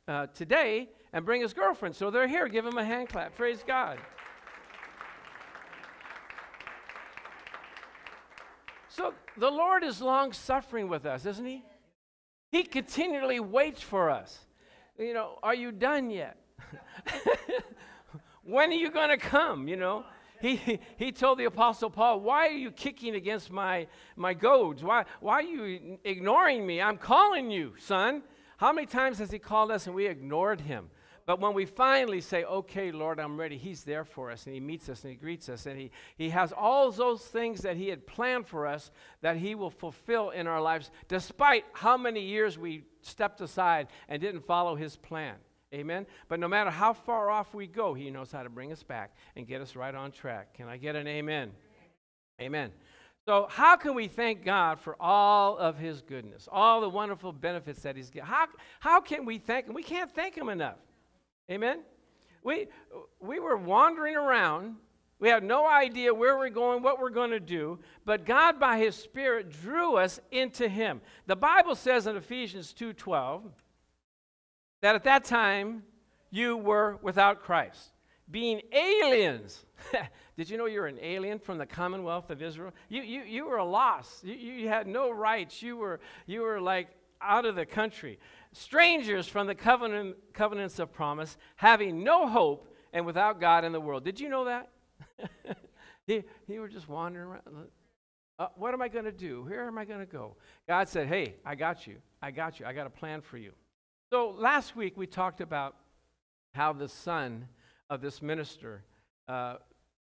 uh, 0.09 0.27
today 0.29 0.89
and 1.13 1.25
bring 1.25 1.41
his 1.41 1.53
girlfriend. 1.53 1.95
So 1.95 2.11
they're 2.11 2.27
here. 2.27 2.49
Give 2.49 2.67
him 2.67 2.79
a 2.79 2.85
hand 2.85 3.11
clap. 3.11 3.37
Praise 3.37 3.63
God. 3.65 3.99
So 8.89 9.15
the 9.37 9.51
Lord 9.51 9.85
is 9.85 10.01
long 10.01 10.33
suffering 10.33 10.89
with 10.89 11.07
us, 11.07 11.25
isn't 11.25 11.45
he? 11.45 11.63
He 12.51 12.65
continually 12.65 13.39
waits 13.39 13.83
for 13.83 14.11
us. 14.11 14.39
You 14.99 15.15
know, 15.15 15.39
are 15.43 15.55
you 15.55 15.71
done 15.71 16.11
yet? 16.11 16.37
when 18.43 18.71
are 18.71 18.75
you 18.75 18.91
going 18.91 19.11
to 19.11 19.17
come? 19.17 19.69
You 19.69 19.77
know, 19.77 20.05
he, 20.41 20.81
he 20.97 21.13
told 21.13 21.39
the 21.39 21.45
Apostle 21.45 21.91
Paul, 21.91 22.21
Why 22.21 22.49
are 22.49 22.57
you 22.57 22.71
kicking 22.71 23.15
against 23.15 23.53
my, 23.53 23.87
my 24.17 24.35
goads? 24.35 24.83
Why, 24.83 25.05
why 25.21 25.35
are 25.35 25.43
you 25.43 25.99
ignoring 26.05 26.67
me? 26.67 26.81
I'm 26.81 26.97
calling 26.97 27.51
you, 27.51 27.75
son. 27.79 28.23
How 28.59 28.73
many 28.73 28.87
times 28.87 29.19
has 29.19 29.31
He 29.31 29.39
called 29.39 29.71
us 29.71 29.87
and 29.87 29.95
we 29.95 30.07
ignored 30.07 30.61
Him? 30.61 30.91
But 31.27 31.41
when 31.41 31.53
we 31.53 31.65
finally 31.65 32.21
say, 32.21 32.45
okay, 32.45 32.91
Lord, 32.91 33.21
I'm 33.21 33.39
ready, 33.39 33.57
He's 33.57 33.85
there 33.85 34.05
for 34.05 34.31
us 34.31 34.47
and 34.47 34.55
He 34.55 34.61
meets 34.61 34.89
us 34.89 35.05
and 35.05 35.13
He 35.13 35.17
greets 35.17 35.49
us 35.49 35.67
and 35.67 35.79
He, 35.79 35.91
he 36.17 36.31
has 36.31 36.53
all 36.53 36.91
those 36.91 37.23
things 37.23 37.61
that 37.61 37.77
He 37.77 37.89
had 37.89 38.07
planned 38.07 38.47
for 38.47 38.67
us 38.67 38.91
that 39.21 39.37
He 39.37 39.55
will 39.55 39.71
fulfill 39.71 40.31
in 40.31 40.47
our 40.47 40.61
lives, 40.61 40.91
despite 41.07 41.65
how 41.73 41.97
many 41.97 42.21
years 42.21 42.59
we 42.59 42.83
stepped 43.03 43.41
aside 43.41 43.89
and 44.09 44.21
didn't 44.21 44.45
follow 44.45 44.75
His 44.75 44.97
plan. 44.97 45.37
Amen? 45.73 46.07
But 46.29 46.41
no 46.41 46.49
matter 46.49 46.71
how 46.71 46.95
far 46.95 47.31
off 47.31 47.55
we 47.55 47.67
go, 47.67 47.95
He 47.95 48.11
knows 48.11 48.33
how 48.33 48.43
to 48.43 48.51
bring 48.51 48.73
us 48.73 48.83
back 48.83 49.15
and 49.37 49.47
get 49.47 49.61
us 49.61 49.77
right 49.77 49.95
on 49.95 50.11
track. 50.11 50.55
Can 50.55 50.67
I 50.67 50.79
get 50.79 50.97
an 50.97 51.07
amen? 51.07 51.53
Amen. 52.41 52.73
So, 53.29 53.47
how 53.51 53.77
can 53.77 53.95
we 53.95 54.09
thank 54.09 54.43
God 54.43 54.81
for 54.81 54.97
all 54.99 55.59
of 55.59 55.77
His 55.77 56.01
goodness, 56.01 56.49
all 56.51 56.81
the 56.81 56.89
wonderful 56.89 57.31
benefits 57.31 57.83
that 57.83 57.95
He's 57.95 58.09
given? 58.09 58.27
How, 58.27 58.47
how 58.81 59.03
can 59.03 59.27
we 59.27 59.37
thank 59.37 59.67
Him? 59.67 59.75
We 59.75 59.83
can't 59.83 60.11
thank 60.11 60.35
Him 60.35 60.49
enough. 60.49 60.79
Amen? 61.51 61.81
We, 62.43 62.69
we 63.21 63.39
were 63.39 63.59
wandering 63.59 64.17
around. 64.17 64.77
We 65.19 65.29
had 65.29 65.45
no 65.45 65.69
idea 65.69 66.15
where 66.15 66.39
we're 66.39 66.49
going, 66.49 66.83
what 66.83 66.99
we're 66.99 67.11
going 67.11 67.33
to 67.33 67.39
do, 67.39 67.81
but 68.07 68.25
God, 68.25 68.59
by 68.59 68.79
His 68.79 68.97
Spirit, 68.97 69.51
drew 69.51 69.97
us 69.97 70.21
into 70.31 70.67
Him. 70.67 71.03
The 71.27 71.37
Bible 71.37 71.75
says 71.75 72.07
in 72.07 72.17
Ephesians 72.17 72.73
2:12 72.73 73.43
that 74.81 74.95
at 74.95 75.05
that 75.05 75.25
time 75.25 75.83
you 76.31 76.57
were 76.57 76.99
without 77.03 77.43
Christ, 77.43 77.91
being 78.31 78.61
aliens. 78.73 79.65
Did 80.37 80.51
you 80.51 80.57
know 80.57 80.67
you're 80.67 80.87
an 80.87 80.99
alien 81.03 81.39
from 81.39 81.59
the 81.59 81.67
Commonwealth 81.67 82.31
of 82.31 82.43
Israel? 82.43 82.73
You, 82.89 83.03
you, 83.03 83.23
you 83.23 83.47
were 83.47 83.63
lost. 83.63 84.25
You, 84.25 84.35
you 84.35 84.69
had 84.69 84.87
no 84.87 85.11
rights. 85.11 85.63
You 85.63 85.77
were, 85.77 86.01
you 86.27 86.43
were 86.43 86.61
like 86.61 86.89
out 87.21 87.45
of 87.45 87.57
the 87.57 87.67
country. 87.67 88.19
Strangers 88.53 89.27
from 89.27 89.47
the 89.47 89.55
covenant, 89.55 90.17
covenants 90.33 90.79
of 90.79 90.93
promise, 90.93 91.37
having 91.57 92.05
no 92.05 92.29
hope 92.29 92.75
and 92.93 93.05
without 93.05 93.41
God 93.41 93.65
in 93.65 93.73
the 93.73 93.81
world. 93.81 94.05
Did 94.05 94.21
you 94.21 94.29
know 94.29 94.45
that? 94.45 94.71
you, 96.07 96.25
you 96.47 96.61
were 96.61 96.69
just 96.69 96.89
wandering 96.89 97.29
around. 97.29 97.43
Uh, 98.39 98.47
what 98.55 98.73
am 98.73 98.81
I 98.81 98.89
going 98.89 99.05
to 99.05 99.13
do? 99.13 99.43
Where 99.43 99.67
am 99.67 99.79
I 99.79 99.85
going 99.85 100.01
to 100.01 100.07
go? 100.07 100.37
God 100.69 100.89
said, 100.89 101.09
Hey, 101.09 101.35
I 101.45 101.55
got 101.55 101.87
you. 101.87 101.97
I 102.23 102.31
got 102.31 102.61
you. 102.61 102.67
I 102.67 102.73
got 102.73 102.87
a 102.87 102.91
plan 102.91 103.21
for 103.21 103.37
you. 103.37 103.53
So 104.11 104.35
last 104.39 104.77
week 104.77 104.97
we 104.97 105.07
talked 105.07 105.41
about 105.41 105.75
how 106.55 106.73
the 106.73 106.89
son 106.89 107.49
of 107.91 108.01
this 108.01 108.23
minister 108.23 108.83
uh, 109.29 109.57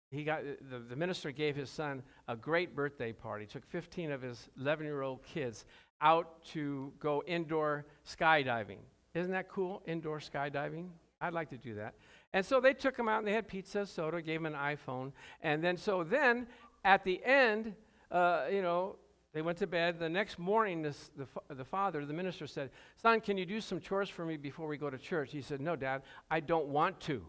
he 0.09 0.23
got 0.23 0.41
the, 0.69 0.79
the 0.79 0.95
minister 0.95 1.31
gave 1.31 1.55
his 1.55 1.69
son 1.69 2.01
a 2.27 2.35
great 2.35 2.75
birthday 2.75 3.11
party 3.11 3.45
took 3.45 3.65
15 3.65 4.11
of 4.11 4.21
his 4.21 4.49
11 4.59 4.85
year 4.85 5.01
old 5.01 5.23
kids 5.23 5.65
out 6.01 6.43
to 6.45 6.93
go 6.99 7.23
indoor 7.27 7.85
skydiving 8.07 8.79
isn't 9.13 9.31
that 9.31 9.49
cool 9.49 9.81
indoor 9.85 10.19
skydiving 10.19 10.89
I'd 11.19 11.33
like 11.33 11.49
to 11.49 11.57
do 11.57 11.75
that. 11.75 11.95
And 12.33 12.45
so 12.45 12.59
they 12.59 12.73
took 12.73 12.97
him 12.97 13.07
out 13.07 13.19
and 13.19 13.27
they 13.27 13.33
had 13.33 13.47
pizza, 13.47 13.85
soda, 13.85 14.21
gave 14.21 14.39
him 14.39 14.45
an 14.45 14.53
iPhone. 14.53 15.11
And 15.41 15.63
then, 15.63 15.77
so 15.77 16.03
then 16.03 16.47
at 16.85 17.03
the 17.03 17.23
end, 17.23 17.73
uh, 18.11 18.45
you 18.51 18.61
know, 18.61 18.97
they 19.33 19.41
went 19.41 19.57
to 19.59 19.67
bed. 19.67 19.99
The 19.99 20.09
next 20.09 20.39
morning, 20.39 20.81
this, 20.81 21.11
the, 21.17 21.27
the 21.53 21.65
father, 21.65 22.05
the 22.05 22.13
minister 22.13 22.47
said, 22.47 22.69
Son, 23.01 23.19
can 23.19 23.37
you 23.37 23.45
do 23.45 23.61
some 23.61 23.79
chores 23.79 24.09
for 24.09 24.25
me 24.25 24.37
before 24.37 24.67
we 24.67 24.77
go 24.77 24.89
to 24.89 24.97
church? 24.97 25.31
He 25.31 25.41
said, 25.41 25.59
No, 25.59 25.75
Dad, 25.75 26.03
I 26.29 26.39
don't 26.39 26.67
want 26.67 26.99
to. 27.01 27.23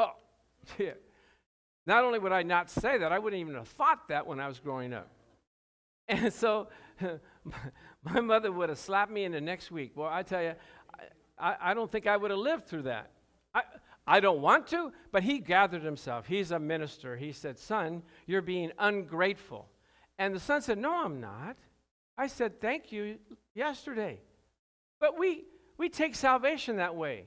Oh, 0.06 0.12
yeah. 0.78 0.92
Not 1.86 2.04
only 2.04 2.18
would 2.18 2.32
I 2.32 2.42
not 2.42 2.70
say 2.70 2.98
that, 2.98 3.12
I 3.12 3.18
wouldn't 3.18 3.40
even 3.40 3.54
have 3.54 3.68
thought 3.68 4.08
that 4.08 4.26
when 4.26 4.38
I 4.38 4.46
was 4.48 4.58
growing 4.60 4.92
up. 4.92 5.10
And 6.08 6.32
so 6.32 6.68
my 8.02 8.20
mother 8.20 8.50
would 8.50 8.68
have 8.68 8.78
slapped 8.78 9.12
me 9.12 9.24
in 9.24 9.30
the 9.30 9.40
next 9.40 9.70
week. 9.70 9.92
Well, 9.94 10.08
I 10.10 10.24
tell 10.24 10.42
you, 10.42 10.54
I, 11.38 11.56
I 11.60 11.74
don't 11.74 11.90
think 11.90 12.08
I 12.08 12.16
would 12.16 12.32
have 12.32 12.40
lived 12.40 12.66
through 12.66 12.82
that. 12.82 13.12
I, 13.54 13.62
I 14.06 14.18
don't 14.18 14.40
want 14.40 14.66
to, 14.68 14.92
but 15.12 15.22
he 15.22 15.38
gathered 15.38 15.84
himself. 15.84 16.26
He's 16.26 16.50
a 16.50 16.58
minister. 16.58 17.16
He 17.16 17.30
said, 17.30 17.58
Son, 17.58 18.02
you're 18.26 18.42
being 18.42 18.72
ungrateful. 18.76 19.68
And 20.18 20.34
the 20.34 20.40
son 20.40 20.62
said, 20.62 20.78
No, 20.78 21.04
I'm 21.04 21.20
not. 21.20 21.56
I 22.18 22.26
said, 22.26 22.60
Thank 22.60 22.90
you 22.90 23.18
yesterday. 23.54 24.18
But 24.98 25.16
we, 25.16 25.44
we 25.78 25.88
take 25.88 26.16
salvation 26.16 26.76
that 26.76 26.96
way. 26.96 27.26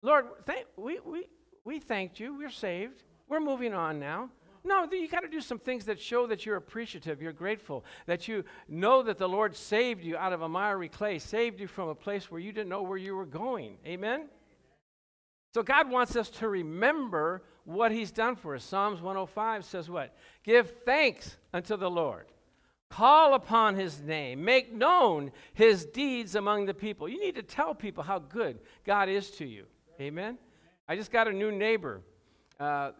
Lord, 0.00 0.24
thank, 0.46 0.66
we, 0.76 1.00
we, 1.04 1.26
we 1.66 1.80
thanked 1.80 2.20
you. 2.20 2.38
We're 2.38 2.48
saved. 2.48 3.02
We're 3.28 3.40
moving 3.40 3.74
on 3.74 3.98
now. 3.98 4.30
No, 4.64 4.88
you 4.90 5.08
got 5.08 5.20
to 5.20 5.28
do 5.28 5.40
some 5.40 5.58
things 5.58 5.84
that 5.84 6.00
show 6.00 6.26
that 6.28 6.46
you're 6.46 6.56
appreciative, 6.56 7.20
you're 7.20 7.32
grateful, 7.32 7.84
that 8.06 8.26
you 8.26 8.44
know 8.68 9.02
that 9.02 9.18
the 9.18 9.28
Lord 9.28 9.54
saved 9.54 10.02
you 10.02 10.16
out 10.16 10.32
of 10.32 10.42
a 10.42 10.48
miry 10.48 10.88
clay, 10.88 11.18
saved 11.18 11.60
you 11.60 11.66
from 11.66 11.88
a 11.88 11.94
place 11.94 12.30
where 12.30 12.40
you 12.40 12.52
didn't 12.52 12.68
know 12.68 12.82
where 12.82 12.96
you 12.96 13.14
were 13.14 13.26
going. 13.26 13.76
Amen? 13.86 14.28
So 15.54 15.62
God 15.62 15.90
wants 15.90 16.16
us 16.16 16.30
to 16.30 16.48
remember 16.48 17.42
what 17.64 17.92
He's 17.92 18.10
done 18.10 18.36
for 18.36 18.54
us. 18.54 18.64
Psalms 18.64 19.00
105 19.00 19.64
says 19.64 19.90
what? 19.90 20.16
Give 20.44 20.72
thanks 20.84 21.36
unto 21.52 21.76
the 21.76 21.90
Lord. 21.90 22.26
Call 22.90 23.34
upon 23.34 23.74
His 23.74 24.00
name. 24.00 24.44
Make 24.44 24.72
known 24.72 25.32
His 25.54 25.84
deeds 25.84 26.34
among 26.36 26.66
the 26.66 26.74
people. 26.74 27.08
You 27.08 27.20
need 27.20 27.36
to 27.36 27.42
tell 27.42 27.74
people 27.74 28.04
how 28.04 28.20
good 28.20 28.58
God 28.84 29.08
is 29.08 29.30
to 29.32 29.46
you. 29.46 29.66
Amen? 30.00 30.38
I 30.88 30.94
just 30.94 31.10
got 31.10 31.26
a 31.26 31.32
new 31.32 31.50
neighbor. 31.50 32.00
Uh, 32.60 32.92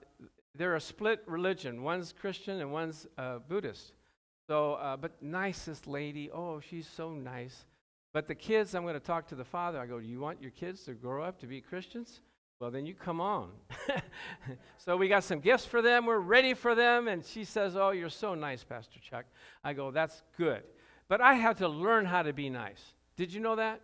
they're 0.57 0.75
a 0.75 0.81
split 0.81 1.23
religion. 1.27 1.83
One's 1.83 2.13
Christian 2.13 2.61
and 2.61 2.73
one's 2.73 3.07
uh, 3.17 3.39
Buddhist. 3.49 3.93
So, 4.49 4.75
uh, 4.75 4.97
but 4.97 5.23
nicest 5.23 5.87
lady. 5.87 6.31
Oh, 6.31 6.61
she's 6.61 6.87
so 6.87 7.13
nice. 7.13 7.67
But 8.13 8.27
the 8.27 8.35
kids, 8.35 8.75
I'm 8.75 8.83
going 8.83 8.95
to 8.95 9.01
talk 9.01 9.29
to 9.29 9.35
the 9.35 9.45
father. 9.45 9.79
I 9.79 9.87
go, 9.87 10.01
Do 10.01 10.07
you 10.07 10.21
want 10.21 10.41
your 10.41 10.51
kids 10.51 10.83
to 10.85 10.95
grow 10.95 11.23
up 11.23 11.39
to 11.41 11.47
be 11.47 11.61
Christians? 11.61 12.21
Well, 12.59 12.71
then 12.71 12.87
you 12.87 12.95
come 12.95 13.21
on. 13.21 13.51
so 14.79 14.97
we 14.97 15.09
got 15.09 15.23
some 15.23 15.41
gifts 15.41 15.67
for 15.67 15.83
them. 15.83 16.07
We're 16.07 16.19
ready 16.19 16.55
for 16.55 16.75
them. 16.75 17.07
And 17.07 17.25
she 17.25 17.45
says, 17.45 17.77
Oh, 17.77 17.91
you're 17.91 18.09
so 18.09 18.35
nice, 18.35 18.65
Pastor 18.65 18.99
Chuck. 19.01 19.27
I 19.63 19.75
go, 19.75 19.91
That's 19.91 20.23
good. 20.37 20.63
But 21.09 21.21
I 21.21 21.35
had 21.35 21.59
to 21.59 21.69
learn 21.69 22.05
how 22.05 22.23
to 22.23 22.33
be 22.33 22.49
nice. 22.49 22.83
Did 23.17 23.33
you 23.33 23.41
know 23.41 23.57
that? 23.57 23.81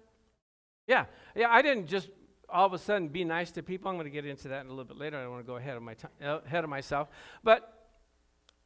Yeah. 0.86 1.04
Yeah, 1.36 1.48
I 1.50 1.62
didn't 1.62 1.86
just 1.86 2.08
all 2.52 2.66
of 2.66 2.72
a 2.72 2.78
sudden 2.78 3.08
be 3.08 3.24
nice 3.24 3.50
to 3.52 3.62
people. 3.62 3.90
I'm 3.90 3.96
going 3.96 4.04
to 4.04 4.10
get 4.10 4.26
into 4.26 4.48
that 4.48 4.60
in 4.60 4.66
a 4.66 4.70
little 4.70 4.84
bit 4.84 4.98
later. 4.98 5.18
I 5.18 5.22
don't 5.22 5.32
want 5.32 5.44
to 5.44 5.46
go 5.46 5.56
ahead 5.56 5.76
of, 5.76 5.82
my 5.82 5.94
t- 5.94 6.08
uh, 6.24 6.40
ahead 6.46 6.64
of 6.64 6.70
myself. 6.70 7.08
But 7.42 7.88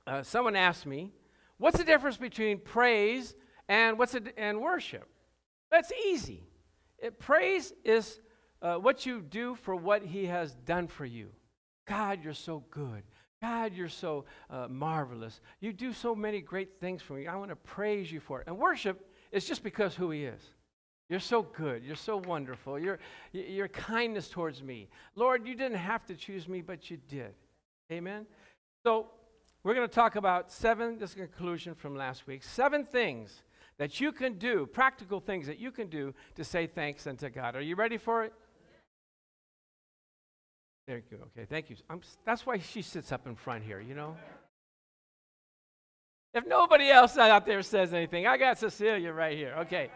uh, 0.07 0.23
someone 0.23 0.57
asked 0.57 0.87
me, 0.87 1.13
what's 1.59 1.79
the 1.79 1.85
difference 1.85 2.17
between 2.17 2.59
praise 2.59 3.35
and, 3.69 3.99
what's 3.99 4.15
it, 4.15 4.35
and 4.37 4.61
worship? 4.61 5.09
That's 5.71 5.93
easy. 6.07 6.45
It, 6.99 7.19
praise 7.19 7.73
is 7.85 8.21
uh, 8.63 8.77
what 8.77 9.07
you 9.07 9.21
do 9.21 9.55
for 9.55 9.75
what 9.75 10.03
he 10.03 10.27
has 10.27 10.55
done 10.65 10.89
for 10.89 11.05
you. 11.05 11.31
God, 11.87 12.23
you're 12.23 12.35
so 12.35 12.65
good. 12.71 13.03
God, 13.41 13.75
you're 13.75 13.89
so 13.89 14.25
uh, 14.51 14.67
marvelous. 14.69 15.41
You 15.61 15.73
do 15.73 15.93
so 15.93 16.15
many 16.15 16.41
great 16.41 16.81
things 16.81 17.03
for 17.03 17.15
me. 17.15 17.27
I 17.27 17.37
want 17.37 17.51
to 17.51 17.57
praise 17.57 18.11
you 18.11 18.19
for 18.21 18.41
it. 18.41 18.47
And 18.47 18.59
worship 18.59 19.09
is 19.31 19.45
just 19.45 19.63
because 19.63 19.95
who 19.95 20.11
he 20.11 20.25
is. 20.25 20.41
You're 21.09 21.21
so 21.21 21.43
good. 21.43 21.85
You're 21.85 21.97
so 21.97 22.17
wonderful. 22.17 22.79
Your, 22.79 22.99
your 23.33 23.69
kindness 23.69 24.29
towards 24.29 24.63
me. 24.63 24.89
Lord, 25.15 25.47
you 25.47 25.55
didn't 25.55 25.79
have 25.79 26.05
to 26.07 26.15
choose 26.15 26.49
me, 26.49 26.63
but 26.63 26.91
you 26.91 26.99
did. 27.09 27.35
Amen? 27.93 28.27
So, 28.85 29.07
we're 29.63 29.75
going 29.75 29.89
to 29.89 29.95
talk 29.95 30.17
about 30.17 30.53
seven, 30.53 30.99
this 30.99 31.15
conclusion 31.15 31.75
from 31.75 31.97
last 31.97 32.27
week, 32.27 32.43
seven 32.43 32.85
things 32.85 33.43
that 33.79 34.01
you 34.01 34.13
can 34.13 34.39
do, 34.39 34.67
practical 34.67 35.21
things 35.21 35.47
that 35.49 35.59
you 35.59 35.71
can 35.71 35.89
do 35.89 36.15
to 36.37 36.45
say 36.45 36.67
thanks 36.67 37.07
unto 37.07 37.29
God. 37.29 37.57
Are 37.57 37.61
you 37.61 37.75
ready 37.75 37.99
for 37.99 38.25
it? 38.25 38.33
There 40.87 40.99
you 40.99 41.03
go. 41.11 41.25
Okay, 41.37 41.47
thank 41.49 41.69
you. 41.69 41.77
I'm, 41.91 42.01
that's 42.25 42.47
why 42.47 42.59
she 42.59 42.81
sits 42.81 43.11
up 43.11 43.27
in 43.27 43.35
front 43.35 43.65
here, 43.65 43.81
you 43.81 43.95
know? 43.95 44.17
If 46.33 46.47
nobody 46.47 46.89
else 46.91 47.17
out 47.17 47.45
there 47.45 47.63
says 47.63 47.93
anything, 47.93 48.27
I 48.27 48.37
got 48.37 48.59
Cecilia 48.59 49.13
right 49.13 49.37
here. 49.37 49.55
Okay. 49.63 49.91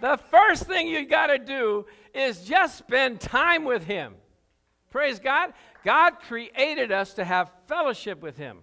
The 0.00 0.18
first 0.30 0.64
thing 0.64 0.88
you 0.88 1.06
got 1.06 1.28
to 1.28 1.38
do 1.38 1.86
is 2.14 2.44
just 2.44 2.78
spend 2.78 3.20
time 3.20 3.64
with 3.64 3.84
Him. 3.84 4.14
Praise 4.90 5.18
God. 5.18 5.52
God 5.84 6.20
created 6.20 6.92
us 6.92 7.14
to 7.14 7.24
have 7.24 7.50
fellowship 7.66 8.20
with 8.22 8.36
Him. 8.36 8.58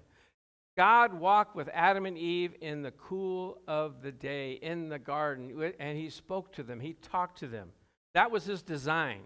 God 0.77 1.13
walked 1.13 1.55
with 1.55 1.69
Adam 1.73 2.05
and 2.05 2.17
Eve 2.17 2.53
in 2.59 2.81
the 2.81 2.91
cool 2.91 3.61
of 3.67 4.01
the 4.01 4.11
day 4.11 4.53
in 4.53 4.89
the 4.89 4.99
garden, 4.99 5.73
and 5.79 5.97
He 5.97 6.09
spoke 6.09 6.51
to 6.53 6.63
them, 6.63 6.79
He 6.79 6.93
talked 6.93 7.39
to 7.39 7.47
them. 7.47 7.69
That 8.13 8.31
was 8.31 8.45
His 8.45 8.61
design. 8.61 9.21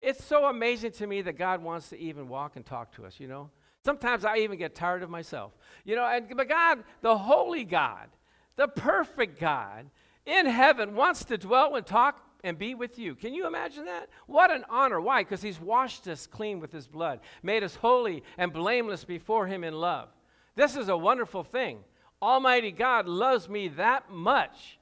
It's 0.00 0.24
so 0.24 0.46
amazing 0.46 0.92
to 0.92 1.06
me 1.06 1.22
that 1.22 1.36
God 1.36 1.62
wants 1.62 1.90
to 1.90 1.98
even 1.98 2.28
walk 2.28 2.56
and 2.56 2.64
talk 2.64 2.92
to 2.94 3.04
us, 3.04 3.20
you 3.20 3.28
know? 3.28 3.50
Sometimes 3.84 4.24
I 4.24 4.38
even 4.38 4.58
get 4.58 4.74
tired 4.74 5.02
of 5.02 5.10
myself. 5.10 5.52
You 5.84 5.96
know, 5.96 6.04
and, 6.04 6.34
but 6.36 6.48
God, 6.48 6.84
the 7.00 7.16
holy 7.16 7.64
God, 7.64 8.08
the 8.56 8.68
perfect 8.68 9.40
God, 9.40 9.90
in 10.26 10.46
heaven 10.46 10.94
wants 10.94 11.24
to 11.26 11.38
dwell 11.38 11.76
and 11.76 11.86
talk 11.86 12.20
and 12.42 12.58
be 12.58 12.74
with 12.74 12.98
you. 12.98 13.14
Can 13.14 13.34
you 13.34 13.46
imagine 13.46 13.84
that? 13.84 14.08
What 14.26 14.50
an 14.50 14.64
honor. 14.68 15.00
Why? 15.00 15.22
Because 15.22 15.42
he's 15.42 15.60
washed 15.60 16.08
us 16.08 16.26
clean 16.26 16.60
with 16.60 16.72
his 16.72 16.86
blood, 16.86 17.20
made 17.42 17.62
us 17.62 17.76
holy 17.76 18.22
and 18.38 18.52
blameless 18.52 19.04
before 19.04 19.46
him 19.46 19.64
in 19.64 19.74
love. 19.74 20.08
This 20.56 20.76
is 20.76 20.88
a 20.88 20.96
wonderful 20.96 21.44
thing. 21.44 21.78
Almighty 22.22 22.70
God 22.70 23.06
loves 23.06 23.48
me 23.48 23.68
that 23.68 24.10
much 24.10 24.78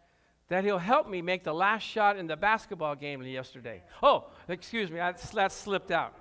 that 0.49 0.65
he'll 0.65 0.79
help 0.79 1.09
me 1.09 1.21
make 1.23 1.45
the 1.45 1.53
last 1.53 1.83
shot 1.83 2.17
in 2.17 2.27
the 2.27 2.37
basketball 2.37 2.95
game 2.95 3.23
yesterday. 3.23 3.83
Oh, 4.03 4.29
excuse 4.49 4.91
me, 4.91 4.97
that 4.97 5.53
slipped 5.53 5.91
out. 5.91 6.15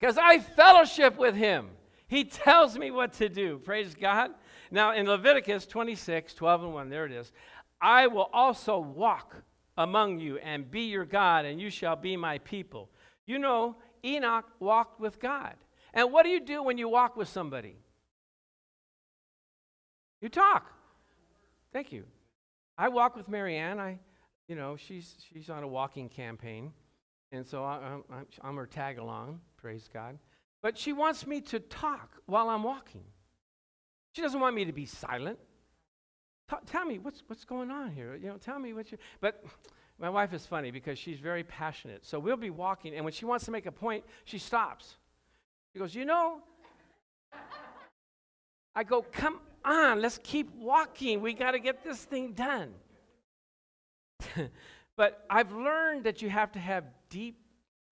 Because 0.00 0.18
I 0.18 0.38
fellowship 0.40 1.16
with 1.16 1.34
him. 1.34 1.70
He 2.08 2.24
tells 2.24 2.76
me 2.76 2.90
what 2.90 3.14
to 3.14 3.28
do. 3.28 3.58
Praise 3.58 3.94
God. 3.94 4.32
Now, 4.70 4.92
in 4.92 5.06
Leviticus 5.06 5.66
26, 5.66 6.34
12 6.34 6.64
and 6.64 6.74
1, 6.74 6.88
there 6.90 7.06
it 7.06 7.12
is. 7.12 7.32
I 7.80 8.06
will 8.06 8.28
also 8.32 8.78
walk 8.78 9.42
among 9.76 10.20
you 10.20 10.38
and 10.38 10.70
be 10.70 10.82
your 10.82 11.04
God, 11.04 11.44
and 11.44 11.60
you 11.60 11.70
shall 11.70 11.96
be 11.96 12.16
my 12.16 12.38
people. 12.38 12.90
You 13.26 13.38
know, 13.38 13.76
Enoch 14.04 14.46
walked 14.60 15.00
with 15.00 15.18
God. 15.20 15.54
And 15.92 16.12
what 16.12 16.24
do 16.24 16.28
you 16.28 16.40
do 16.40 16.62
when 16.62 16.78
you 16.78 16.88
walk 16.88 17.16
with 17.16 17.28
somebody? 17.28 17.76
You 20.20 20.28
talk. 20.28 20.72
Thank 21.72 21.92
you. 21.92 22.04
I 22.78 22.88
walk 22.88 23.16
with 23.16 23.28
Marianne. 23.28 23.78
I, 23.78 23.98
you 24.48 24.56
know, 24.56 24.76
she's 24.76 25.16
she's 25.32 25.50
on 25.50 25.62
a 25.62 25.68
walking 25.68 26.08
campaign, 26.08 26.72
and 27.30 27.46
so 27.46 27.64
I, 27.64 27.76
am 27.76 28.04
I'm, 28.10 28.26
I'm 28.42 28.56
her 28.56 28.66
tag 28.66 28.98
along. 28.98 29.40
Praise 29.56 29.88
God. 29.92 30.18
But 30.62 30.78
she 30.78 30.92
wants 30.92 31.26
me 31.26 31.40
to 31.42 31.60
talk 31.60 32.22
while 32.26 32.48
I'm 32.48 32.62
walking. 32.62 33.04
She 34.12 34.22
doesn't 34.22 34.40
want 34.40 34.54
me 34.54 34.64
to 34.64 34.72
be 34.72 34.86
silent. 34.86 35.38
Tell 36.66 36.84
me 36.84 36.98
what's 36.98 37.22
what's 37.26 37.44
going 37.44 37.70
on 37.70 37.90
here. 37.90 38.16
You 38.16 38.28
know, 38.28 38.36
tell 38.36 38.58
me 38.58 38.72
what 38.72 38.92
you. 38.92 38.98
But 39.20 39.44
my 39.98 40.10
wife 40.10 40.32
is 40.32 40.44
funny 40.46 40.70
because 40.70 40.98
she's 40.98 41.18
very 41.18 41.44
passionate. 41.44 42.04
So 42.04 42.18
we'll 42.18 42.36
be 42.36 42.50
walking, 42.50 42.94
and 42.94 43.04
when 43.04 43.12
she 43.12 43.24
wants 43.24 43.44
to 43.46 43.50
make 43.50 43.66
a 43.66 43.72
point, 43.72 44.04
she 44.24 44.38
stops. 44.38 44.96
She 45.72 45.78
goes, 45.78 45.94
you 45.94 46.04
know. 46.04 46.40
I 48.76 48.82
go, 48.82 49.02
come 49.02 49.40
on, 49.64 50.00
let's 50.02 50.18
keep 50.22 50.52
walking. 50.56 51.20
We 51.20 51.32
got 51.32 51.52
to 51.52 51.60
get 51.60 51.84
this 51.84 52.04
thing 52.04 52.32
done. 52.32 52.74
but 54.96 55.24
I've 55.30 55.52
learned 55.52 56.04
that 56.04 56.22
you 56.22 56.28
have 56.28 56.50
to 56.52 56.58
have 56.58 56.84
deep 57.08 57.38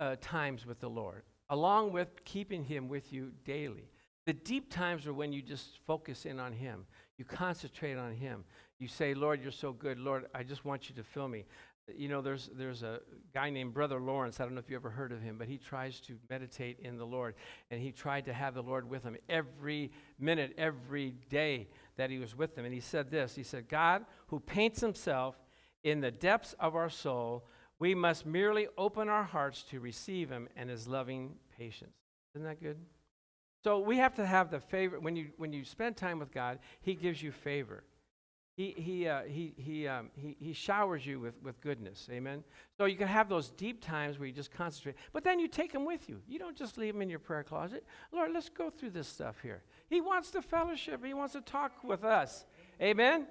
uh, 0.00 0.16
times 0.21 0.66
with 0.66 0.80
the 0.80 0.90
Lord, 0.90 1.23
along 1.50 1.92
with 1.92 2.25
keeping 2.25 2.64
Him 2.64 2.88
with 2.88 3.12
you 3.12 3.32
daily. 3.44 3.90
The 4.26 4.32
deep 4.32 4.73
times 4.73 5.06
are 5.06 5.14
when 5.14 5.32
you 5.32 5.42
just 5.42 5.78
focus 5.87 6.26
in 6.26 6.40
on 6.40 6.52
Him. 6.52 6.87
You 7.23 7.37
concentrate 7.37 7.97
on 7.97 8.17
Him. 8.17 8.43
You 8.81 8.88
say, 8.88 9.14
Lord, 9.14 9.41
you're 9.41 9.52
so 9.52 9.73
good. 9.73 9.97
Lord, 9.97 10.25
I 10.35 10.43
just 10.43 10.64
want 10.64 10.88
you 10.88 10.97
to 10.97 11.05
fill 11.05 11.29
me. 11.29 11.45
You 11.95 12.09
know, 12.09 12.21
there's, 12.21 12.50
there's 12.52 12.83
a 12.83 12.99
guy 13.33 13.49
named 13.49 13.75
Brother 13.75 14.00
Lawrence. 14.00 14.41
I 14.41 14.43
don't 14.43 14.55
know 14.55 14.59
if 14.59 14.69
you 14.69 14.75
ever 14.75 14.91
heard 14.91 15.12
of 15.12 15.23
him, 15.23 15.38
but 15.38 15.47
he 15.47 15.57
tries 15.57 16.00
to 16.00 16.17
meditate 16.29 16.81
in 16.81 16.99
the 16.99 17.07
Lord. 17.07 17.37
And 17.71 17.81
he 17.81 17.93
tried 17.93 18.25
to 18.25 18.33
have 18.33 18.55
the 18.55 18.62
Lord 18.62 18.91
with 18.91 19.05
him 19.05 19.17
every 19.29 19.93
minute, 20.19 20.52
every 20.59 21.14
day 21.31 21.69
that 21.95 22.11
he 22.11 22.19
was 22.19 22.37
with 22.37 22.59
him. 22.59 22.64
And 22.64 22.75
he 22.75 22.81
said 22.81 23.09
this 23.09 23.37
He 23.37 23.45
said, 23.45 23.69
God, 23.69 24.05
who 24.26 24.41
paints 24.41 24.81
himself 24.81 25.37
in 25.85 26.00
the 26.00 26.11
depths 26.11 26.57
of 26.59 26.75
our 26.75 26.91
soul, 26.91 27.47
We 27.79 27.95
must 27.95 28.26
merely 28.26 28.67
open 28.76 29.09
our 29.09 29.25
hearts 29.25 29.62
to 29.71 29.79
receive 29.79 30.29
Him 30.29 30.49
and 30.57 30.71
His 30.71 30.88
loving 30.88 31.35
patience. 31.57 31.95
Isn't 32.35 32.47
that 32.47 32.61
good? 32.61 32.79
So 33.62 33.78
we 33.78 33.97
have 33.99 34.14
to 34.14 34.26
have 34.26 34.50
the 34.50 34.61
favor. 34.61 34.99
When 34.99 35.14
you, 35.14 35.28
when 35.37 35.52
you 35.52 35.64
spend 35.64 35.97
time 35.97 36.19
with 36.19 36.33
God, 36.33 36.59
He 36.81 36.95
gives 36.95 37.23
you 37.23 37.31
favor. 37.31 37.85
He, 38.54 38.75
he, 38.76 39.09
uh, 39.09 39.23
he, 39.23 39.54
he, 39.57 39.88
um, 39.88 40.11
he, 40.14 40.37
he 40.38 40.52
showers 40.52 41.07
you 41.07 41.19
with, 41.19 41.35
with 41.42 41.59
goodness. 41.62 42.07
Amen. 42.12 42.45
So 42.76 42.85
you 42.85 42.97
can 42.97 43.09
have 43.09 43.28
those 43.28 43.50
deep 43.50 43.83
times 43.83 44.19
where 44.19 44.26
you 44.26 44.33
just 44.33 44.50
concentrate, 44.50 44.97
but 45.14 45.25
then 45.25 45.38
you 45.38 45.49
take 45.49 45.73
them 45.73 45.87
with 45.87 46.07
you. 46.09 46.21
You 46.28 46.38
don't 46.38 46.57
just 46.57 46.76
leave 46.76 46.92
them 46.92 47.00
in 47.00 47.09
your 47.09 47.19
prayer 47.19 47.45
closet. 47.45 47.83
Lord, 48.12 48.31
let's 48.35 48.50
go 48.50 48.69
through 48.69 48.90
this 48.90 49.09
stuff 49.09 49.37
here. 49.42 49.62
He 49.88 50.02
wants 50.02 50.31
to 50.33 50.42
fellowship, 50.42 51.02
He 51.02 51.14
wants 51.14 51.33
to 51.33 51.40
talk 51.40 51.73
with 51.83 52.04
us. 52.04 52.45
Amen? 52.81 53.14
Amen. 53.14 53.26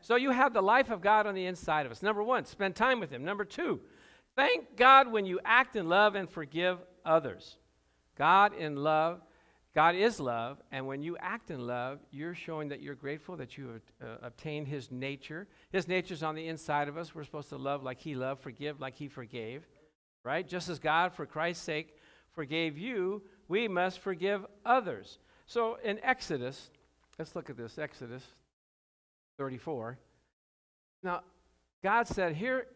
So 0.00 0.16
you 0.16 0.32
have 0.32 0.52
the 0.52 0.62
life 0.62 0.90
of 0.90 1.00
God 1.00 1.28
on 1.28 1.36
the 1.36 1.46
inside 1.46 1.86
of 1.86 1.92
us. 1.92 2.02
Number 2.02 2.22
one, 2.22 2.44
spend 2.44 2.74
time 2.74 2.98
with 2.98 3.10
Him. 3.10 3.24
Number 3.24 3.44
two, 3.44 3.80
thank 4.34 4.76
God 4.76 5.12
when 5.12 5.26
you 5.26 5.38
act 5.44 5.76
in 5.76 5.88
love 5.88 6.16
and 6.16 6.28
forgive 6.28 6.78
others. 7.04 7.56
God 8.16 8.52
in 8.52 8.74
love 8.76 9.20
God 9.76 9.94
is 9.94 10.18
love, 10.18 10.62
and 10.72 10.86
when 10.86 11.02
you 11.02 11.18
act 11.18 11.50
in 11.50 11.66
love, 11.66 11.98
you're 12.10 12.34
showing 12.34 12.70
that 12.70 12.80
you're 12.80 12.94
grateful 12.94 13.36
that 13.36 13.58
you 13.58 13.68
have 13.68 13.82
uh, 14.02 14.16
obtained 14.22 14.66
His 14.66 14.90
nature. 14.90 15.46
His 15.70 15.86
nature's 15.86 16.22
on 16.22 16.34
the 16.34 16.48
inside 16.48 16.88
of 16.88 16.96
us. 16.96 17.14
We're 17.14 17.24
supposed 17.24 17.50
to 17.50 17.58
love 17.58 17.82
like 17.82 18.00
He 18.00 18.14
loved, 18.14 18.40
forgive 18.40 18.80
like 18.80 18.96
He 18.96 19.06
forgave, 19.06 19.68
right? 20.24 20.48
Just 20.48 20.70
as 20.70 20.78
God, 20.78 21.12
for 21.12 21.26
Christ's 21.26 21.62
sake, 21.62 21.94
forgave 22.32 22.78
you, 22.78 23.22
we 23.48 23.68
must 23.68 23.98
forgive 23.98 24.46
others. 24.64 25.18
So 25.44 25.76
in 25.84 26.00
Exodus, 26.02 26.70
let's 27.18 27.36
look 27.36 27.50
at 27.50 27.58
this 27.58 27.76
Exodus 27.76 28.22
34. 29.36 29.98
Now, 31.02 31.20
God 31.82 32.08
said, 32.08 32.34
Here, 32.34 32.66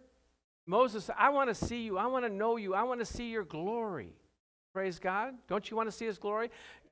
Moses, 0.67 1.09
I 1.17 1.31
want 1.31 1.49
to 1.49 1.55
see 1.55 1.81
you. 1.81 1.97
I 1.97 2.09
want 2.09 2.27
to 2.27 2.31
know 2.31 2.59
you. 2.59 2.75
I 2.75 2.83
want 2.83 3.01
to 3.01 3.07
see 3.07 3.31
your 3.31 3.45
glory. 3.45 4.13
Praise 4.73 5.01
God. 5.01 5.35
Don't 5.49 5.69
you 5.69 5.77
want 5.77 5.89
to 5.89 5.93
see 5.93 6.07
his 6.07 6.19
glory? 6.19 6.51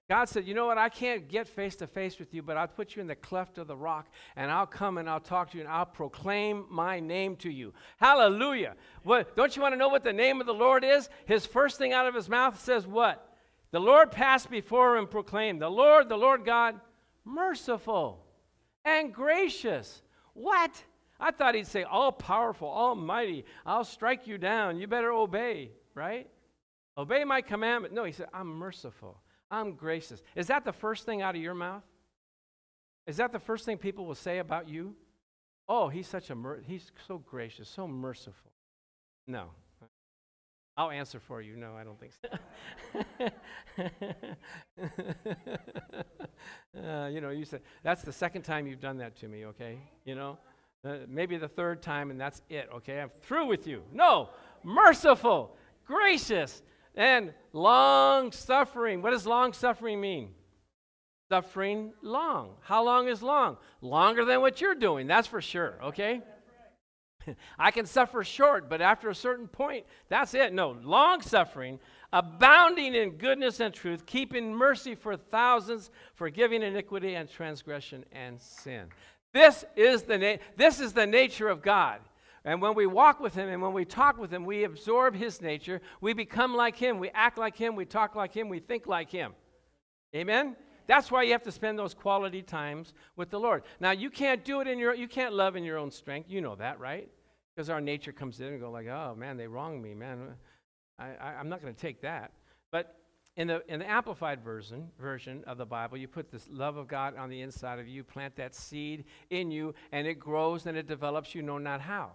God 0.09 0.27
said, 0.27 0.47
You 0.47 0.55
know 0.55 0.67
what? 0.67 0.79
I 0.79 0.89
can't 0.89 1.29
get 1.29 1.47
face 1.47 1.77
to 1.77 1.87
face 1.87 2.19
with 2.19 2.33
you, 2.33 2.43
but 2.43 2.57
I'll 2.57 2.67
put 2.67 2.97
you 2.97 3.03
in 3.03 3.07
the 3.07 3.15
cleft 3.15 3.59
of 3.59 3.67
the 3.67 3.77
rock, 3.77 4.07
and 4.37 4.51
I'll 4.51 4.67
come 4.67 4.97
and 4.97 5.09
I'll 5.09 5.21
talk 5.21 5.51
to 5.51 5.59
you, 5.59 5.65
and 5.65 5.71
I'll 5.71 5.85
proclaim 5.85 6.65
my 6.71 6.99
name 6.99 7.37
to 7.37 7.51
you. 7.51 7.75
Hallelujah. 7.99 8.75
What, 9.03 9.37
don't 9.37 9.55
you 9.55 9.61
want 9.61 9.75
to 9.75 9.77
know 9.77 9.89
what 9.89 10.05
the 10.05 10.13
name 10.13 10.41
of 10.41 10.47
the 10.47 10.55
Lord 10.55 10.83
is? 10.83 11.11
His 11.27 11.45
first 11.45 11.77
thing 11.77 11.93
out 11.93 12.07
of 12.07 12.15
his 12.15 12.29
mouth 12.29 12.59
says, 12.59 12.87
What? 12.87 13.23
The 13.71 13.81
Lord 13.81 14.11
passed 14.11 14.51
before 14.51 14.95
him 14.95 15.01
and 15.01 15.11
proclaimed, 15.11 15.61
The 15.61 15.69
Lord, 15.69 16.09
the 16.09 16.17
Lord 16.17 16.47
God, 16.47 16.81
merciful 17.27 18.25
and 18.87 19.13
gracious. 19.13 20.01
What? 20.33 20.83
I 21.21 21.33
thought 21.33 21.55
he'd 21.55 21.67
say, 21.67 21.83
All 21.83 22.13
powerful, 22.13 22.69
almighty, 22.69 23.45
I'll 23.67 23.85
strike 23.85 24.27
you 24.27 24.39
down. 24.39 24.79
You 24.79 24.87
better 24.87 25.13
obey, 25.13 25.73
right? 25.95 26.31
Obey 26.97 27.25
my 27.25 27.43
commandment. 27.43 27.93
No, 27.93 28.05
he 28.05 28.13
said, 28.13 28.29
I'm 28.33 28.49
merciful 28.49 29.21
I'm 29.51 29.75
gracious. 29.75 30.23
Is 30.35 30.49
that 30.49 30.65
the 30.65 30.73
first 30.73 31.07
thing 31.07 31.23
out 31.23 31.35
of 31.35 31.43
your 31.43 31.55
mouth? 31.55 31.83
Is 33.07 33.17
that 33.17 33.33
the 33.33 33.39
first 33.39 33.65
thing 33.65 33.79
people 33.79 34.05
will 34.05 34.15
say 34.15 34.39
about 34.39 34.69
you? 34.69 34.95
Oh, 35.69 35.89
he's 35.89 36.07
such 36.07 36.31
a 36.31 36.37
he's 36.67 36.91
so 37.07 37.19
gracious, 37.19 37.69
so 37.69 37.89
merciful. 37.89 38.53
No. 39.27 39.51
I'll 40.79 40.93
answer 40.93 41.19
for 41.19 41.43
you. 41.43 41.57
No, 41.57 41.75
I 41.75 41.83
don't 41.83 41.99
think 41.99 42.13
so. 42.13 42.29
uh, 46.89 47.09
you 47.09 47.21
know, 47.21 47.31
you 47.31 47.45
said 47.45 47.63
that's 47.83 48.03
the 48.03 48.13
second 48.13 48.43
time 48.43 48.69
you've 48.69 48.81
done 48.81 48.99
that 48.99 49.17
to 49.17 49.27
me. 49.27 49.47
Okay, 49.47 49.81
you 50.05 50.15
know, 50.15 50.39
uh, 50.85 50.99
maybe 51.09 51.37
the 51.37 51.49
third 51.49 51.83
time, 51.83 52.13
and 52.13 52.21
that's 52.21 52.43
it. 52.49 52.69
Okay, 52.77 53.01
I'm 53.01 53.11
through 53.23 53.47
with 53.47 53.67
you. 53.67 53.83
No, 53.93 54.31
merciful, 54.63 55.57
gracious, 55.85 56.63
and 56.99 57.33
long 57.53 58.33
suffering. 58.33 59.01
What 59.01 59.13
does 59.13 59.25
long 59.25 59.53
suffering 59.55 60.01
mean? 60.01 60.31
Suffering 61.31 61.93
long. 62.03 62.57
How 62.61 62.85
long 62.85 63.09
is 63.09 63.23
long? 63.23 63.57
Longer 63.81 64.25
than 64.25 64.41
what 64.41 64.61
you're 64.61 64.75
doing, 64.75 65.07
that's 65.07 65.29
for 65.29 65.41
sure, 65.41 65.79
okay? 65.85 66.21
I 67.59 67.71
can 67.71 67.87
suffer 67.87 68.25
short, 68.25 68.69
but 68.69 68.81
after 68.81 69.09
a 69.11 69.15
certain 69.15 69.47
point, 69.47 69.87
that's 70.09 70.35
it. 70.35 70.53
No, 70.53 70.77
long 70.83 71.21
suffering, 71.21 71.79
abounding 72.13 72.95
in 72.95 73.11
goodness 73.13 73.61
and 73.61 73.73
truth, 73.73 74.05
keeping 74.05 74.53
mercy 74.53 74.95
for 74.95 75.17
thousands, 75.17 75.91
forgiving 76.15 76.63
iniquity 76.63 77.15
and 77.15 77.31
transgression 77.31 78.05
and 78.11 78.41
sin. 78.41 78.87
This 79.33 79.65
is 79.77 80.03
the 80.03 80.19
na- 80.19 80.43
this 80.57 80.81
is 80.81 80.95
the 80.95 81.07
nature 81.07 81.49
of 81.49 81.63
God. 81.63 82.01
And 82.49 82.63
when 82.63 82.75
we 82.75 82.87
walk 82.87 83.21
with 83.21 83.35
Him 83.35 83.51
and 83.51 83.61
when 83.61 83.75
we 83.75 83.85
talk 83.85 84.17
with 84.17 84.33
Him, 84.33 84.47
we 84.47 84.65
absorb 84.65 85.15
His 85.15 85.43
nature. 85.43 85.83
We 86.01 86.15
become 86.15 86.55
like 86.55 86.77
Him. 86.77 86.99
We 86.99 87.11
act 87.11 87.37
like 87.37 87.59
Him. 87.59 87.77
We 87.77 87.85
talk 87.85 88.15
like 88.15 88.33
Him. 88.33 88.49
We 88.49 88.59
think 88.59 88.87
like 88.87 89.11
Him. 89.11 89.35
Amen? 90.17 90.57
That's 90.87 91.11
why 91.11 91.25
you 91.25 91.33
have 91.33 91.43
to 91.43 91.53
spend 91.53 91.79
those 91.79 91.93
quality 91.93 92.41
times 92.41 92.95
with 93.17 93.29
the 93.29 93.39
Lord. 93.39 93.65
Now, 93.81 93.91
you 93.91 94.09
can't 94.09 94.47
do 94.47 94.63
it 94.63 94.67
in 94.67 94.79
your, 94.79 94.95
you 94.95 95.09
can't 95.09 95.35
love 95.35 95.57
in 95.57 95.63
your 95.63 95.77
own 95.77 95.91
strength. 95.91 96.31
You 96.31 96.41
know 96.41 96.55
that, 96.55 96.81
right? 96.81 97.11
Because 97.55 97.69
our 97.69 97.83
nature 97.83 98.13
comes 98.13 98.41
in 98.41 98.47
and 98.47 98.61
go 98.63 98.71
like, 98.71 98.87
oh, 98.87 99.15
man, 99.15 99.37
they 99.37 99.47
wronged 99.47 99.83
me, 99.83 99.93
man. 99.93 100.29
I, 100.99 101.09
I, 101.21 101.35
I'm 101.39 101.51
not 101.51 101.61
going 101.61 101.75
to 101.75 101.79
take 101.79 102.01
that. 102.01 102.33
But 102.73 102.97
in 103.37 103.49
the, 103.49 103.63
in 103.71 103.81
the 103.81 103.91
amplified 103.91 104.43
version, 104.43 104.89
version 104.99 105.45
of 105.47 105.59
the 105.59 105.67
Bible, 105.67 105.99
you 105.99 106.09
put 106.09 106.31
this 106.31 106.49
love 106.51 106.79
of 106.79 106.89
God 106.89 107.15
on 107.15 107.29
the 107.29 107.43
inside 107.43 107.79
of 107.79 107.87
you, 107.87 108.03
plant 108.05 108.37
that 108.37 108.55
seed 108.55 109.05
in 109.29 109.51
you, 109.51 109.75
and 109.93 110.07
it 110.07 110.15
grows 110.15 110.65
and 110.65 110.79
it 110.79 110.87
develops, 110.87 111.35
you 111.35 111.43
know 111.43 111.59
not 111.59 111.83
how. 111.83 112.13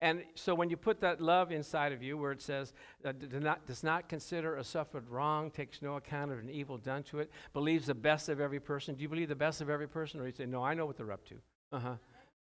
And 0.00 0.22
so 0.36 0.54
when 0.54 0.70
you 0.70 0.76
put 0.76 1.00
that 1.00 1.20
love 1.20 1.50
inside 1.50 1.92
of 1.92 2.02
you, 2.02 2.16
where 2.16 2.30
it 2.30 2.40
says, 2.40 2.72
uh, 3.04 3.12
not, 3.32 3.66
does 3.66 3.82
not 3.82 4.08
consider 4.08 4.56
a 4.56 4.64
suffered 4.64 5.08
wrong, 5.08 5.50
takes 5.50 5.82
no 5.82 5.96
account 5.96 6.30
of 6.30 6.38
an 6.38 6.48
evil 6.48 6.78
done 6.78 7.02
to 7.04 7.18
it, 7.18 7.30
believes 7.52 7.86
the 7.86 7.94
best 7.94 8.28
of 8.28 8.40
every 8.40 8.60
person. 8.60 8.94
Do 8.94 9.02
you 9.02 9.08
believe 9.08 9.28
the 9.28 9.34
best 9.34 9.60
of 9.60 9.68
every 9.68 9.88
person? 9.88 10.20
Or 10.20 10.26
you 10.26 10.32
say, 10.32 10.46
no, 10.46 10.62
I 10.62 10.74
know 10.74 10.86
what 10.86 10.96
they're 10.96 11.10
up 11.10 11.24
to. 11.26 11.34
Uh 11.72 11.80
huh. 11.80 11.94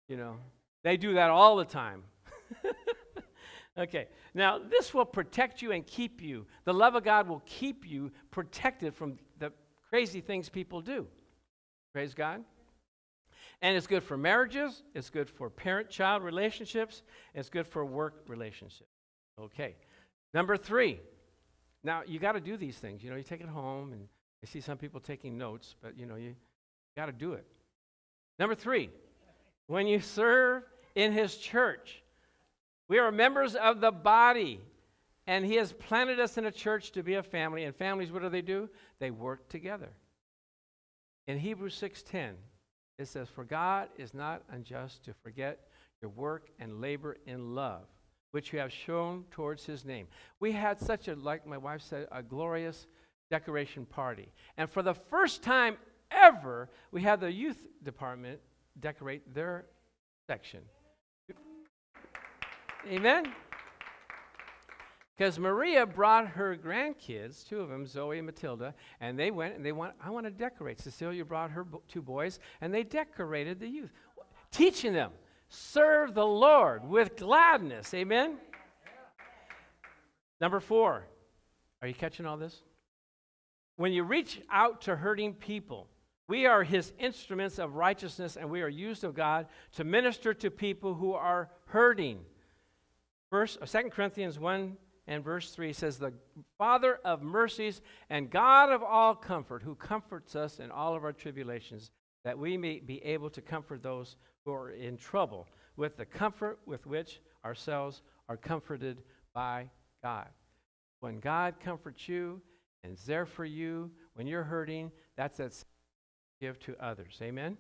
You 0.09 0.19
know, 0.19 0.37
they 0.83 0.99
do 0.99 1.15
that 1.15 1.31
all 1.31 1.57
the 1.57 1.65
time. 1.65 2.03
okay, 3.79 4.09
now 4.35 4.59
this 4.59 4.93
will 4.93 5.07
protect 5.07 5.63
you 5.63 5.73
and 5.73 5.87
keep 5.87 6.21
you. 6.21 6.47
The 6.65 6.75
love 6.75 6.95
of 6.95 7.05
God 7.05 7.27
will 7.27 7.43
keep 7.47 7.89
you 7.89 8.13
protected 8.31 8.95
from 8.95 9.17
the 9.39 9.51
crazy 9.89 10.21
things 10.21 10.51
people 10.51 10.83
do. 10.83 11.07
Praise 11.95 12.13
God. 12.13 12.45
And 13.63 13.77
it's 13.77 13.87
good 13.87 14.03
for 14.03 14.17
marriages, 14.17 14.83
it's 14.95 15.09
good 15.09 15.31
for 15.31 15.49
parent 15.49 15.89
child 15.89 16.23
relationships, 16.23 17.03
it's 17.35 17.49
good 17.49 17.67
for 17.67 17.85
work 17.85 18.25
relationships. 18.29 18.91
Okay. 19.41 19.77
Number 20.35 20.57
three. 20.57 21.01
Now, 21.83 22.03
you 22.07 22.19
got 22.19 22.33
to 22.33 22.41
do 22.41 22.57
these 22.57 22.77
things. 22.77 23.03
You 23.05 23.11
know, 23.11 23.17
you 23.17 23.23
take 23.23 23.41
it 23.41 23.49
home, 23.49 23.93
and 23.93 24.09
I 24.43 24.47
see 24.47 24.61
some 24.61 24.77
people 24.77 24.99
taking 24.99 25.39
notes, 25.39 25.77
but 25.81 25.97
you 25.97 26.05
know, 26.05 26.17
you 26.17 26.35
got 26.97 27.07
to 27.07 27.13
do 27.13 27.35
it. 27.35 27.47
Number 28.39 28.57
three, 28.57 28.91
when 29.69 29.87
you 29.87 30.01
serve 30.01 30.65
in 30.95 31.13
his 31.13 31.37
church, 31.37 32.03
we 32.89 32.99
are 32.99 33.13
members 33.13 33.55
of 33.55 33.81
the 33.81 33.93
body, 33.93 34.61
and 35.27 35.45
he 35.45 35.55
has 35.55 35.73
planted 35.73 36.19
us 36.21 36.39
in 36.39 36.47
a 36.47 36.53
church 36.53 36.93
to 36.93 37.03
be 37.03 37.15
a 37.15 37.23
family. 37.23 37.65
And 37.65 37.75
families, 37.75 38.11
what 38.11 38.23
do 38.23 38.29
they 38.29 38.43
do? 38.43 38.69
They 38.99 39.11
work 39.11 39.49
together. 39.49 39.93
In 41.27 41.39
Hebrews 41.39 41.75
6:10, 41.81 42.35
it 42.99 43.09
says, 43.09 43.29
For 43.29 43.45
God 43.45 43.89
is 43.97 44.15
not 44.15 44.43
unjust 44.51 45.05
to 45.05 45.15
forget 45.23 45.61
your 46.01 46.11
work 46.11 46.49
and 46.59 46.81
labor 46.81 47.17
in 47.27 47.55
love, 47.55 47.85
which 48.31 48.53
you 48.53 48.59
have 48.59 48.73
shown 48.73 49.25
towards 49.31 49.65
his 49.65 49.85
name. 49.85 50.07
We 50.41 50.53
had 50.53 50.81
such 50.81 51.09
a, 51.09 51.15
like 51.15 51.47
my 51.47 51.59
wife 51.59 51.83
said, 51.83 52.09
a 52.13 52.23
glorious 52.23 52.87
decoration 53.31 53.87
party. 53.87 54.29
And 54.57 54.71
for 54.71 54.83
the 54.83 54.95
first 54.95 55.43
time 55.43 55.77
ever, 56.11 56.71
we 56.91 57.03
had 57.03 57.21
the 57.21 57.33
youth 57.33 57.67
department 57.83 58.41
decorate 58.81 59.35
their 59.35 59.67
section. 60.27 60.61
Amen? 62.89 63.33
Because 65.17 65.39
Maria 65.39 65.87
brought 65.87 66.29
her 66.29 66.57
grandkids, 66.57 67.47
two 67.47 67.61
of 67.61 67.71
them, 67.71 67.87
Zoe 67.87 68.19
and 68.19 68.27
Matilda, 68.27 68.75
and 69.01 69.19
they 69.19 69.31
went 69.31 69.57
and 69.57 69.65
they 69.65 69.73
want, 69.73 69.95
I 70.03 70.11
want 70.11 70.27
to 70.27 70.31
decorate. 70.31 70.79
Cecilia 70.79 71.25
brought 71.25 71.51
her 71.53 71.65
bo- 71.65 71.83
two 71.89 72.03
boys, 72.03 72.39
and 72.61 72.73
they 72.73 72.83
decorated 72.83 73.59
the 73.59 73.67
youth, 73.67 73.91
teaching 74.51 74.93
them, 74.93 75.13
serve 75.49 76.15
the 76.15 76.27
Lord 76.27 76.87
with 76.87 77.17
gladness. 77.17 77.95
Amen? 77.95 78.37
Number 80.39 80.61
four, 80.61 81.07
are 81.81 81.89
you 81.89 81.95
catching 81.95 82.27
all 82.27 82.37
this? 82.37 82.61
When 83.77 83.93
you 83.93 84.03
reach 84.03 84.43
out 84.51 84.83
to 84.83 84.97
hurting 84.97 85.35
people, 85.35 85.89
we 86.29 86.45
are 86.45 86.63
his 86.63 86.93
instruments 86.99 87.59
of 87.59 87.75
righteousness, 87.75 88.37
and 88.37 88.51
we 88.51 88.61
are 88.61 88.69
used 88.69 89.03
of 89.03 89.15
God 89.15 89.47
to 89.77 89.85
minister 89.85 90.35
to 90.35 90.51
people 90.51 90.93
who 90.93 91.15
are 91.15 91.49
hurting. 91.67 92.21
First, 93.31 93.59
uh, 93.63 93.67
2 93.67 93.89
Corinthians 93.91 94.39
1 94.39 94.77
and 95.07 95.23
verse 95.23 95.51
3 95.53 95.73
says, 95.73 95.99
The 95.99 96.13
Father 96.59 96.99
of 97.05 97.23
mercies 97.23 97.81
and 98.11 98.31
God 98.31 98.71
of 98.71 98.83
all 98.83 99.15
comfort, 99.15 99.63
who 99.63 99.75
comforts 99.75 100.35
us 100.35 100.59
in 100.59 100.71
all 100.71 100.95
of 100.95 101.05
our 101.05 101.13
tribulations, 101.13 101.91
that 102.25 102.39
we 102.39 102.57
may 102.57 102.81
be 102.81 103.03
able 103.05 103.31
to 103.31 103.41
comfort 103.41 103.83
those 103.83 104.17
who 104.45 104.53
are 104.53 104.71
in 104.71 104.97
trouble 104.97 105.47
with 105.77 105.97
the 105.97 106.05
comfort 106.05 106.59
with 106.67 106.87
which 106.87 107.21
ourselves 107.45 108.03
are 108.29 108.37
comforted 108.37 109.03
by 109.33 109.71
God. 110.03 110.29
When 111.01 111.21
God 111.21 111.55
comforts 111.63 112.09
you 112.09 112.41
and 112.83 112.93
is 112.93 113.05
there 113.05 113.27
for 113.27 113.45
you 113.45 113.91
when 114.15 114.27
you're 114.27 114.43
hurting, 114.43 114.91
that's 115.17 115.37
that 115.39 115.65
give 116.41 116.59
to 116.61 116.75
others. 116.81 117.19
Amen? 117.23 117.57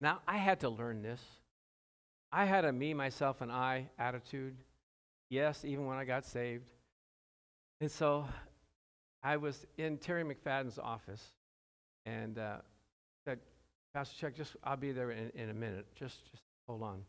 Now, 0.00 0.20
I 0.26 0.36
had 0.36 0.60
to 0.60 0.68
learn 0.68 1.02
this. 1.02 1.20
I 2.30 2.44
had 2.44 2.64
a 2.64 2.72
me, 2.72 2.94
myself, 2.94 3.40
and 3.40 3.52
I 3.52 3.88
attitude. 3.98 4.56
Yes, 5.32 5.64
even 5.64 5.86
when 5.86 5.96
I 5.96 6.04
got 6.04 6.26
saved. 6.26 6.70
And 7.80 7.90
so 7.90 8.26
I 9.22 9.38
was 9.38 9.64
in 9.78 9.96
Terry 9.96 10.24
McFadden's 10.24 10.78
office 10.78 11.24
and 12.04 12.38
uh, 12.38 12.56
said, 13.24 13.38
Pastor 13.94 14.14
Chuck, 14.14 14.34
just 14.36 14.56
I'll 14.62 14.76
be 14.76 14.92
there 14.92 15.10
in, 15.10 15.30
in 15.34 15.48
a 15.48 15.54
minute. 15.54 15.86
Just 15.94 16.30
just 16.30 16.42
hold 16.68 16.82
on. 16.82 17.00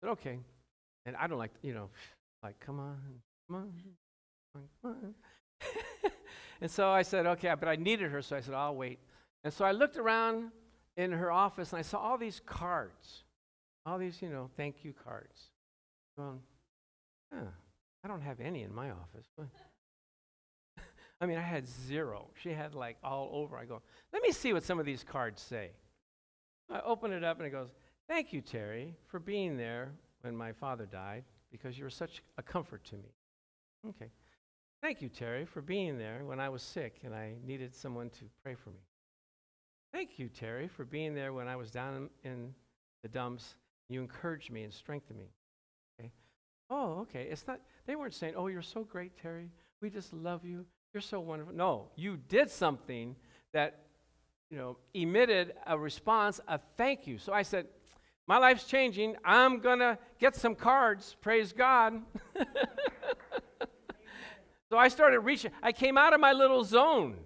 Said, 0.00 0.08
okay. 0.12 0.38
And 1.04 1.14
I 1.16 1.26
don't 1.26 1.36
like, 1.36 1.50
you 1.60 1.74
know, 1.74 1.90
like, 2.42 2.58
come 2.60 2.80
on, 2.80 2.96
come 3.46 3.56
on, 3.56 3.72
come 4.82 4.94
on. 4.94 5.14
and 6.62 6.70
so 6.70 6.88
I 6.88 7.02
said, 7.02 7.26
okay, 7.26 7.52
but 7.60 7.68
I 7.68 7.76
needed 7.76 8.10
her, 8.10 8.22
so 8.22 8.36
I 8.36 8.40
said, 8.40 8.54
I'll 8.54 8.74
wait. 8.74 9.00
And 9.44 9.52
so 9.52 9.66
I 9.66 9.72
looked 9.72 9.98
around 9.98 10.50
in 10.96 11.12
her 11.12 11.30
office 11.30 11.74
and 11.74 11.78
I 11.78 11.82
saw 11.82 11.98
all 11.98 12.16
these 12.16 12.40
cards, 12.46 13.24
all 13.84 13.98
these, 13.98 14.22
you 14.22 14.30
know, 14.30 14.48
thank 14.56 14.82
you 14.82 14.94
cards. 15.04 15.50
Huh, 17.32 17.46
I 18.04 18.08
don't 18.08 18.22
have 18.22 18.40
any 18.40 18.62
in 18.62 18.74
my 18.74 18.90
office. 18.90 19.26
I 21.20 21.26
mean, 21.26 21.36
I 21.36 21.42
had 21.42 21.68
zero. 21.68 22.28
She 22.42 22.50
had 22.50 22.74
like 22.74 22.96
all 23.04 23.30
over. 23.32 23.58
I 23.58 23.64
go, 23.64 23.82
let 24.12 24.22
me 24.22 24.32
see 24.32 24.52
what 24.52 24.64
some 24.64 24.78
of 24.78 24.86
these 24.86 25.04
cards 25.04 25.42
say. 25.42 25.70
I 26.70 26.80
open 26.80 27.12
it 27.12 27.24
up 27.24 27.38
and 27.38 27.46
it 27.46 27.50
goes, 27.50 27.72
Thank 28.08 28.32
you, 28.32 28.40
Terry, 28.40 28.96
for 29.06 29.20
being 29.20 29.56
there 29.56 29.92
when 30.22 30.36
my 30.36 30.52
father 30.52 30.86
died 30.86 31.24
because 31.52 31.78
you 31.78 31.84
were 31.84 31.90
such 31.90 32.22
a 32.38 32.42
comfort 32.42 32.84
to 32.84 32.96
me. 32.96 33.14
Okay. 33.88 34.10
Thank 34.82 35.02
you, 35.02 35.08
Terry, 35.08 35.44
for 35.44 35.60
being 35.60 35.98
there 35.98 36.24
when 36.24 36.40
I 36.40 36.48
was 36.48 36.62
sick 36.62 37.00
and 37.04 37.14
I 37.14 37.34
needed 37.44 37.74
someone 37.74 38.08
to 38.10 38.24
pray 38.42 38.54
for 38.54 38.70
me. 38.70 38.80
Thank 39.92 40.18
you, 40.18 40.28
Terry, 40.28 40.68
for 40.68 40.84
being 40.84 41.14
there 41.14 41.32
when 41.32 41.48
I 41.48 41.56
was 41.56 41.70
down 41.70 42.08
in, 42.24 42.30
in 42.30 42.54
the 43.02 43.08
dumps. 43.08 43.56
You 43.88 44.00
encouraged 44.00 44.50
me 44.50 44.62
and 44.62 44.72
strengthened 44.72 45.18
me. 45.18 45.30
Oh, 46.70 47.00
okay. 47.00 47.26
It's 47.30 47.46
not, 47.46 47.60
they 47.86 47.96
weren't 47.96 48.14
saying, 48.14 48.34
Oh, 48.36 48.46
you're 48.46 48.62
so 48.62 48.84
great, 48.84 49.12
Terry. 49.20 49.50
We 49.82 49.90
just 49.90 50.12
love 50.12 50.44
you. 50.44 50.64
You're 50.94 51.00
so 51.00 51.20
wonderful. 51.20 51.54
No, 51.54 51.88
you 51.96 52.16
did 52.16 52.50
something 52.50 53.16
that, 53.52 53.80
you 54.50 54.56
know, 54.56 54.76
emitted 54.94 55.54
a 55.66 55.78
response 55.78 56.40
of 56.48 56.60
thank 56.76 57.06
you. 57.06 57.18
So 57.18 57.32
I 57.32 57.42
said, 57.42 57.66
my 58.26 58.38
life's 58.38 58.64
changing. 58.64 59.16
I'm 59.24 59.58
going 59.58 59.80
to 59.80 59.98
get 60.20 60.36
some 60.36 60.54
cards. 60.54 61.16
Praise 61.20 61.52
God. 61.52 62.00
so 64.70 64.78
I 64.78 64.88
started 64.88 65.20
reaching. 65.20 65.50
I 65.62 65.72
came 65.72 65.98
out 65.98 66.12
of 66.12 66.20
my 66.20 66.32
little 66.32 66.62
zone, 66.62 67.16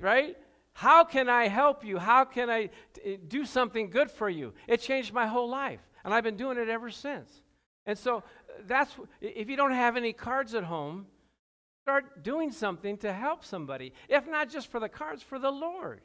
right? 0.00 0.36
How 0.72 1.04
can 1.04 1.28
I 1.28 1.48
help 1.48 1.84
you? 1.84 1.98
How 1.98 2.24
can 2.24 2.50
I 2.50 2.70
t- 2.94 3.18
do 3.28 3.44
something 3.44 3.90
good 3.90 4.10
for 4.10 4.28
you? 4.28 4.52
It 4.66 4.80
changed 4.80 5.12
my 5.12 5.26
whole 5.26 5.48
life, 5.48 5.80
and 6.04 6.12
I've 6.12 6.24
been 6.24 6.36
doing 6.36 6.58
it 6.58 6.68
ever 6.68 6.90
since. 6.90 7.30
And 7.86 7.98
so 7.98 8.22
that's 8.66 8.94
if 9.20 9.48
you 9.48 9.56
don't 9.56 9.72
have 9.72 9.96
any 9.96 10.12
cards 10.12 10.54
at 10.54 10.64
home, 10.64 11.06
Start 11.82 12.22
doing 12.22 12.52
something 12.52 12.96
to 12.98 13.12
help 13.12 13.44
somebody, 13.44 13.92
if 14.08 14.28
not 14.28 14.48
just 14.48 14.68
for 14.68 14.78
the 14.78 14.88
cards, 14.88 15.20
for 15.20 15.40
the 15.40 15.50
Lord. 15.50 16.00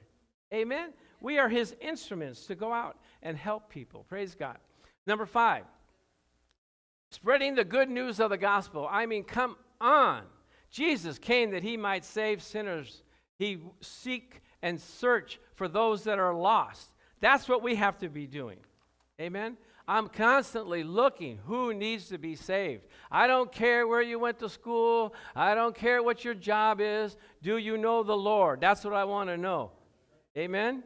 Amen? 0.52 0.92
We 1.22 1.38
are 1.38 1.50
His 1.50 1.76
instruments 1.80 2.48
to 2.48 2.56
go 2.56 2.74
out 2.74 2.98
and 3.22 3.38
help 3.38 3.70
people. 3.70 4.04
Praise 4.10 4.34
God. 4.34 4.58
Number 5.06 5.28
five, 5.28 5.66
spreading 7.12 7.54
the 7.54 7.64
good 7.64 7.90
news 7.90 8.20
of 8.20 8.32
the 8.32 8.38
gospel. 8.38 8.88
I 8.90 9.06
mean, 9.06 9.24
come 9.24 9.56
on. 9.80 10.24
Jesus 10.72 11.20
came 11.20 11.52
that 11.52 11.62
He 11.62 11.78
might 11.78 12.04
save 12.04 12.42
sinners. 12.42 13.04
He 13.38 13.60
seek 13.80 14.42
and 14.64 14.82
search 14.82 15.40
for 15.54 15.68
those 15.68 16.06
that 16.06 16.18
are 16.18 16.34
lost. 16.34 16.90
That's 17.20 17.48
what 17.48 17.62
we 17.62 17.76
have 17.76 18.00
to 18.00 18.10
be 18.10 18.26
doing. 18.26 18.58
Amen? 19.22 19.58
I'm 19.88 20.10
constantly 20.10 20.84
looking 20.84 21.40
who 21.46 21.74
needs 21.74 22.10
to 22.10 22.18
be 22.18 22.36
saved. 22.36 22.84
I 23.10 23.26
don't 23.28 23.52
care 23.52 23.88
where 23.88 24.02
you 24.02 24.20
went 24.20 24.40
to 24.40 24.50
school. 24.50 25.14
I 25.34 25.56
don't 25.56 25.74
care 25.74 26.04
what 26.04 26.26
your 26.26 26.34
job 26.34 26.82
is. 26.82 27.16
Do 27.42 27.58
you 27.58 27.78
know 27.78 28.04
the 28.04 28.18
Lord? 28.18 28.60
That's 28.60 28.84
what 28.84 28.94
I 28.94 29.06
want 29.06 29.30
to 29.30 29.38
know. 29.38 29.72
Amen? 30.38 30.84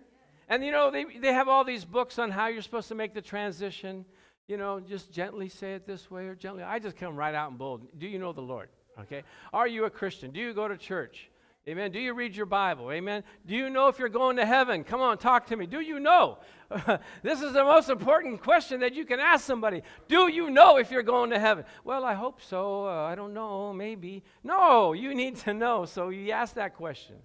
And 0.48 0.64
you 0.64 0.72
know, 0.72 0.92
they, 0.92 1.06
they 1.06 1.34
have 1.34 1.48
all 1.48 1.64
these 1.64 1.84
books 1.84 2.20
on 2.20 2.30
how 2.30 2.48
you're 2.48 2.62
supposed 2.62 2.90
to 2.90 2.96
make 2.96 3.16
the 3.16 3.22
transition. 3.22 4.06
You 4.48 4.58
know, 4.58 4.80
just 4.80 5.12
gently 5.12 5.50
say 5.50 5.74
it 5.74 5.88
this 5.88 6.12
way 6.12 6.28
or 6.28 6.36
gently. 6.36 6.62
I 6.62 6.78
just 6.78 6.96
come 6.96 7.16
right 7.16 7.34
out 7.34 7.50
and 7.50 7.58
bold. 7.58 7.88
Do 7.98 8.08
you 8.08 8.20
know 8.20 8.34
the 8.34 8.42
Lord? 8.42 8.70
Okay? 9.00 9.24
Are 9.52 9.68
you 9.68 9.86
a 9.86 9.90
Christian? 9.90 10.30
Do 10.30 10.40
you 10.40 10.54
go 10.54 10.68
to 10.68 10.78
church? 10.78 11.31
Amen. 11.70 11.92
Do 11.92 12.00
you 12.00 12.16
read 12.16 12.36
your 12.36 12.48
Bible? 12.48 12.92
Amen. 12.92 13.24
Do 13.46 13.54
you 13.54 13.70
know 13.70 13.88
if 13.88 14.00
you're 14.00 14.10
going 14.10 14.38
to 14.38 14.46
heaven? 14.48 14.84
Come 14.84 15.00
on, 15.00 15.20
talk 15.20 15.46
to 15.48 15.56
me. 15.56 15.68
Do 15.68 15.80
you 15.80 16.00
know? 16.00 16.40
this 17.22 17.44
is 17.44 17.54
the 17.54 17.64
most 17.64 17.88
important 17.88 18.42
question 18.42 18.80
that 18.80 18.96
you 18.96 19.06
can 19.06 19.20
ask 19.20 19.46
somebody. 19.46 19.84
Do 20.08 20.28
you 20.28 20.50
know 20.50 20.78
if 20.78 20.90
you're 20.90 21.04
going 21.04 21.30
to 21.30 21.40
heaven? 21.40 21.64
Well, 21.84 22.04
I 22.04 22.16
hope 22.16 22.42
so. 22.42 22.88
Uh, 22.88 23.04
I 23.04 23.14
don't 23.14 23.36
know. 23.36 23.74
Maybe. 23.74 24.24
No, 24.44 24.94
you 24.94 25.14
need 25.14 25.36
to 25.38 25.54
know. 25.54 25.86
So 25.86 26.10
you 26.10 26.32
ask 26.32 26.56
that 26.56 26.76
question. 26.76 27.18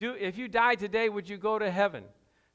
Do, 0.00 0.14
if 0.18 0.36
you 0.36 0.48
died 0.48 0.80
today, 0.80 1.08
would 1.08 1.28
you 1.28 1.36
go 1.36 1.56
to 1.56 1.70
heaven? 1.70 2.02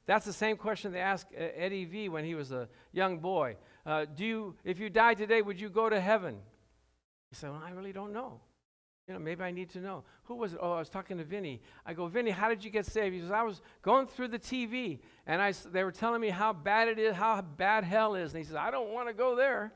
That's 0.04 0.26
the 0.26 0.34
same 0.34 0.58
question 0.58 0.92
they 0.92 1.00
asked 1.00 1.28
uh, 1.34 1.44
Eddie 1.56 1.86
V 1.86 2.10
when 2.10 2.26
he 2.26 2.34
was 2.34 2.52
a 2.52 2.68
young 2.92 3.20
boy. 3.20 3.56
Uh, 3.86 4.04
do 4.04 4.24
you, 4.26 4.54
if 4.64 4.78
you 4.78 4.90
died 4.90 5.16
today, 5.16 5.40
would 5.40 5.58
you 5.58 5.70
go 5.70 5.88
to 5.88 5.98
heaven? 5.98 6.36
He 7.30 7.36
said, 7.36 7.50
well, 7.50 7.62
I 7.64 7.70
really 7.70 7.92
don't 7.92 8.12
know. 8.12 8.40
You 9.08 9.14
know, 9.14 9.20
maybe 9.20 9.44
I 9.44 9.52
need 9.52 9.70
to 9.70 9.78
know. 9.78 10.02
Who 10.24 10.34
was 10.34 10.54
it? 10.54 10.58
Oh, 10.60 10.72
I 10.72 10.78
was 10.80 10.88
talking 10.88 11.18
to 11.18 11.24
Vinny. 11.24 11.60
I 11.84 11.94
go, 11.94 12.08
Vinny, 12.08 12.32
how 12.32 12.48
did 12.48 12.64
you 12.64 12.70
get 12.70 12.86
saved? 12.86 13.14
He 13.14 13.20
says, 13.20 13.30
I 13.30 13.42
was 13.42 13.62
going 13.82 14.08
through 14.08 14.28
the 14.28 14.38
TV, 14.38 14.98
and 15.28 15.40
I, 15.40 15.52
they 15.52 15.84
were 15.84 15.92
telling 15.92 16.20
me 16.20 16.30
how 16.30 16.52
bad 16.52 16.88
it 16.88 16.98
is, 16.98 17.14
how 17.14 17.40
bad 17.40 17.84
hell 17.84 18.16
is. 18.16 18.34
And 18.34 18.42
he 18.42 18.44
says, 18.44 18.56
I 18.56 18.72
don't 18.72 18.90
want 18.90 19.06
to 19.06 19.14
go 19.14 19.36
there. 19.36 19.72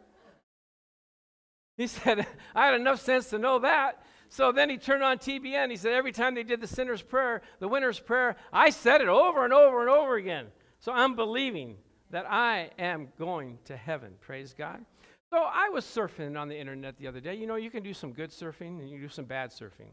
He 1.76 1.86
said, 1.86 2.26
I 2.56 2.66
had 2.66 2.74
enough 2.74 3.00
sense 3.00 3.30
to 3.30 3.38
know 3.38 3.60
that. 3.60 4.04
So 4.28 4.50
then 4.50 4.68
he 4.68 4.78
turned 4.78 5.04
on 5.04 5.18
TBN. 5.18 5.70
He 5.70 5.76
said, 5.76 5.92
every 5.92 6.12
time 6.12 6.34
they 6.34 6.42
did 6.42 6.60
the 6.60 6.66
sinner's 6.66 7.02
prayer, 7.02 7.42
the 7.60 7.68
winner's 7.68 8.00
prayer, 8.00 8.36
I 8.52 8.70
said 8.70 9.00
it 9.00 9.08
over 9.08 9.44
and 9.44 9.52
over 9.52 9.80
and 9.80 9.90
over 9.90 10.16
again. 10.16 10.46
So 10.80 10.92
I'm 10.92 11.14
believing 11.14 11.76
that 12.10 12.26
I 12.28 12.70
am 12.78 13.08
going 13.18 13.58
to 13.66 13.76
heaven. 13.76 14.14
Praise 14.20 14.54
God. 14.56 14.84
So 15.30 15.38
I 15.38 15.68
was 15.68 15.84
surfing 15.84 16.38
on 16.38 16.48
the 16.48 16.58
internet 16.58 16.98
the 16.98 17.06
other 17.06 17.20
day. 17.20 17.34
You 17.36 17.46
know, 17.46 17.54
you 17.54 17.70
can 17.70 17.82
do 17.82 17.94
some 17.94 18.12
good 18.12 18.30
surfing 18.30 18.80
and 18.80 18.90
you 18.90 18.98
do 18.98 19.08
some 19.08 19.26
bad 19.26 19.50
surfing. 19.50 19.92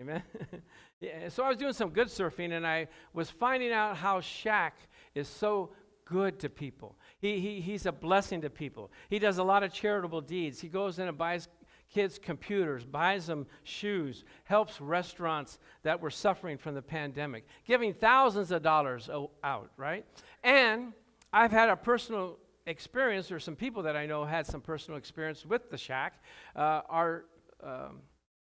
Amen. 0.00 0.22
yeah, 1.00 1.28
so 1.28 1.44
I 1.44 1.48
was 1.48 1.56
doing 1.56 1.72
some 1.72 1.90
good 1.90 2.08
surfing 2.08 2.52
and 2.52 2.66
I 2.66 2.88
was 3.12 3.30
finding 3.30 3.72
out 3.72 3.96
how 3.96 4.20
Shaq 4.20 4.72
is 5.14 5.28
so 5.28 5.70
good 6.04 6.38
to 6.40 6.48
people. 6.48 6.96
He, 7.18 7.38
he, 7.38 7.60
he's 7.60 7.86
a 7.86 7.92
blessing 7.92 8.40
to 8.42 8.50
people. 8.50 8.90
He 9.08 9.18
does 9.18 9.38
a 9.38 9.44
lot 9.44 9.62
of 9.62 9.72
charitable 9.72 10.20
deeds. 10.20 10.60
He 10.60 10.68
goes 10.68 10.98
in 10.98 11.06
and 11.08 11.16
buys 11.16 11.48
kids 11.92 12.18
computers, 12.18 12.84
buys 12.84 13.26
them 13.26 13.46
shoes, 13.62 14.24
helps 14.44 14.80
restaurants 14.80 15.58
that 15.84 16.00
were 16.00 16.10
suffering 16.10 16.58
from 16.58 16.74
the 16.74 16.82
pandemic, 16.82 17.46
giving 17.64 17.94
thousands 17.94 18.50
of 18.50 18.62
dollars 18.62 19.08
out, 19.44 19.70
right? 19.76 20.04
And 20.42 20.92
I've 21.32 21.52
had 21.52 21.68
a 21.68 21.76
personal 21.76 22.38
experience, 22.66 23.30
or 23.30 23.38
some 23.38 23.56
people 23.56 23.84
that 23.84 23.96
I 23.96 24.06
know 24.06 24.24
had 24.24 24.46
some 24.46 24.60
personal 24.60 24.98
experience 24.98 25.46
with 25.46 25.70
the 25.70 25.76
Shaq. 25.76 26.10
Uh, 26.54 26.82
our, 26.88 27.24
um, 27.62 28.00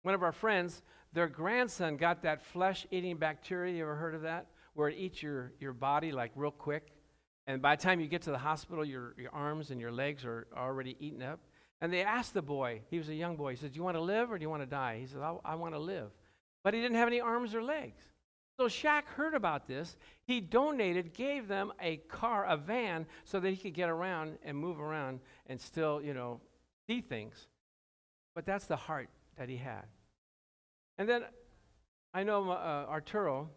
one 0.03 0.15
of 0.15 0.23
our 0.23 0.31
friends, 0.31 0.81
their 1.13 1.27
grandson 1.27 1.97
got 1.97 2.23
that 2.23 2.43
flesh 2.43 2.85
eating 2.91 3.17
bacteria. 3.17 3.75
You 3.75 3.83
ever 3.83 3.95
heard 3.95 4.15
of 4.15 4.23
that? 4.23 4.47
Where 4.73 4.89
it 4.89 4.97
eats 4.97 5.23
your, 5.23 5.53
your 5.59 5.73
body 5.73 6.11
like 6.11 6.31
real 6.35 6.51
quick. 6.51 6.91
And 7.45 7.61
by 7.61 7.75
the 7.75 7.81
time 7.81 7.99
you 7.99 8.07
get 8.07 8.23
to 8.23 8.31
the 8.31 8.37
hospital, 8.37 8.83
your, 8.83 9.13
your 9.17 9.33
arms 9.33 9.71
and 9.71 9.79
your 9.79 9.91
legs 9.91 10.25
are 10.25 10.47
already 10.55 10.97
eaten 10.99 11.21
up. 11.21 11.39
And 11.79 11.93
they 11.93 12.01
asked 12.01 12.33
the 12.33 12.41
boy, 12.41 12.81
he 12.89 12.97
was 12.97 13.07
a 13.09 13.15
young 13.15 13.35
boy, 13.35 13.51
he 13.51 13.57
said, 13.57 13.71
Do 13.71 13.77
you 13.77 13.83
want 13.83 13.95
to 13.95 14.01
live 14.01 14.31
or 14.31 14.37
do 14.37 14.41
you 14.41 14.49
want 14.49 14.63
to 14.63 14.67
die? 14.67 14.97
He 14.99 15.05
said, 15.05 15.21
I, 15.21 15.35
I 15.45 15.55
want 15.55 15.75
to 15.75 15.79
live. 15.79 16.09
But 16.63 16.73
he 16.73 16.81
didn't 16.81 16.97
have 16.97 17.07
any 17.07 17.21
arms 17.21 17.53
or 17.55 17.63
legs. 17.63 18.01
So 18.59 18.65
Shaq 18.65 19.03
heard 19.05 19.35
about 19.35 19.67
this. 19.67 19.97
He 20.25 20.41
donated, 20.41 21.13
gave 21.13 21.47
them 21.47 21.71
a 21.79 21.97
car, 21.97 22.45
a 22.45 22.57
van, 22.57 23.05
so 23.23 23.39
that 23.39 23.51
he 23.51 23.57
could 23.57 23.75
get 23.75 23.89
around 23.89 24.39
and 24.43 24.57
move 24.57 24.79
around 24.79 25.19
and 25.45 25.61
still, 25.61 26.01
you 26.01 26.13
know, 26.13 26.41
see 26.87 27.01
things. 27.01 27.47
But 28.33 28.45
that's 28.45 28.65
the 28.65 28.75
heart 28.75 29.09
that 29.37 29.47
he 29.47 29.57
had. 29.57 29.85
And 30.97 31.07
then 31.07 31.25
I 32.13 32.23
know 32.23 32.49
uh, 32.49 32.87
Arturo, 32.89 33.49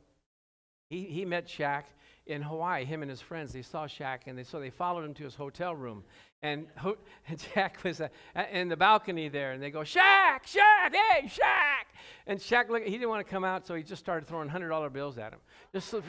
he, 0.91 1.05
he 1.05 1.25
met 1.25 1.47
Shaq 1.47 1.85
in 2.27 2.43
Hawaii, 2.43 2.85
him 2.85 3.03
and 3.03 3.11
his 3.11 3.21
friends. 3.21 3.53
They 3.53 3.63
saw 3.63 3.87
Shaq, 3.87 4.21
and 4.27 4.37
they, 4.37 4.45
so 4.45 4.61
they 4.61 4.71
followed 4.71 5.05
him 5.05 5.15
to 5.15 5.25
his 5.25 5.37
hotel 5.37 5.75
room. 5.75 6.05
And, 6.43 6.67
ho- 6.77 6.99
and 7.29 7.43
Jack 7.55 7.83
was 7.85 8.01
uh, 8.01 8.09
in 8.53 8.69
the 8.69 8.77
balcony 8.77 9.29
there, 9.29 9.53
and 9.53 9.63
they 9.63 9.71
go, 9.71 9.81
Shaq, 9.81 10.43
Shaq, 10.45 10.93
hey, 10.93 11.27
Shaq. 11.27 11.87
And 12.27 12.39
Shaq, 12.41 12.69
look, 12.69 12.83
he 12.85 12.91
didn't 12.91 13.09
want 13.09 13.25
to 13.25 13.31
come 13.31 13.45
out, 13.45 13.67
so 13.67 13.75
he 13.75 13.83
just 13.83 14.03
started 14.03 14.27
throwing 14.27 14.49
$100 14.49 14.93
bills 14.93 15.17
at 15.17 15.33
him. 15.33 15.41
Just 15.73 15.95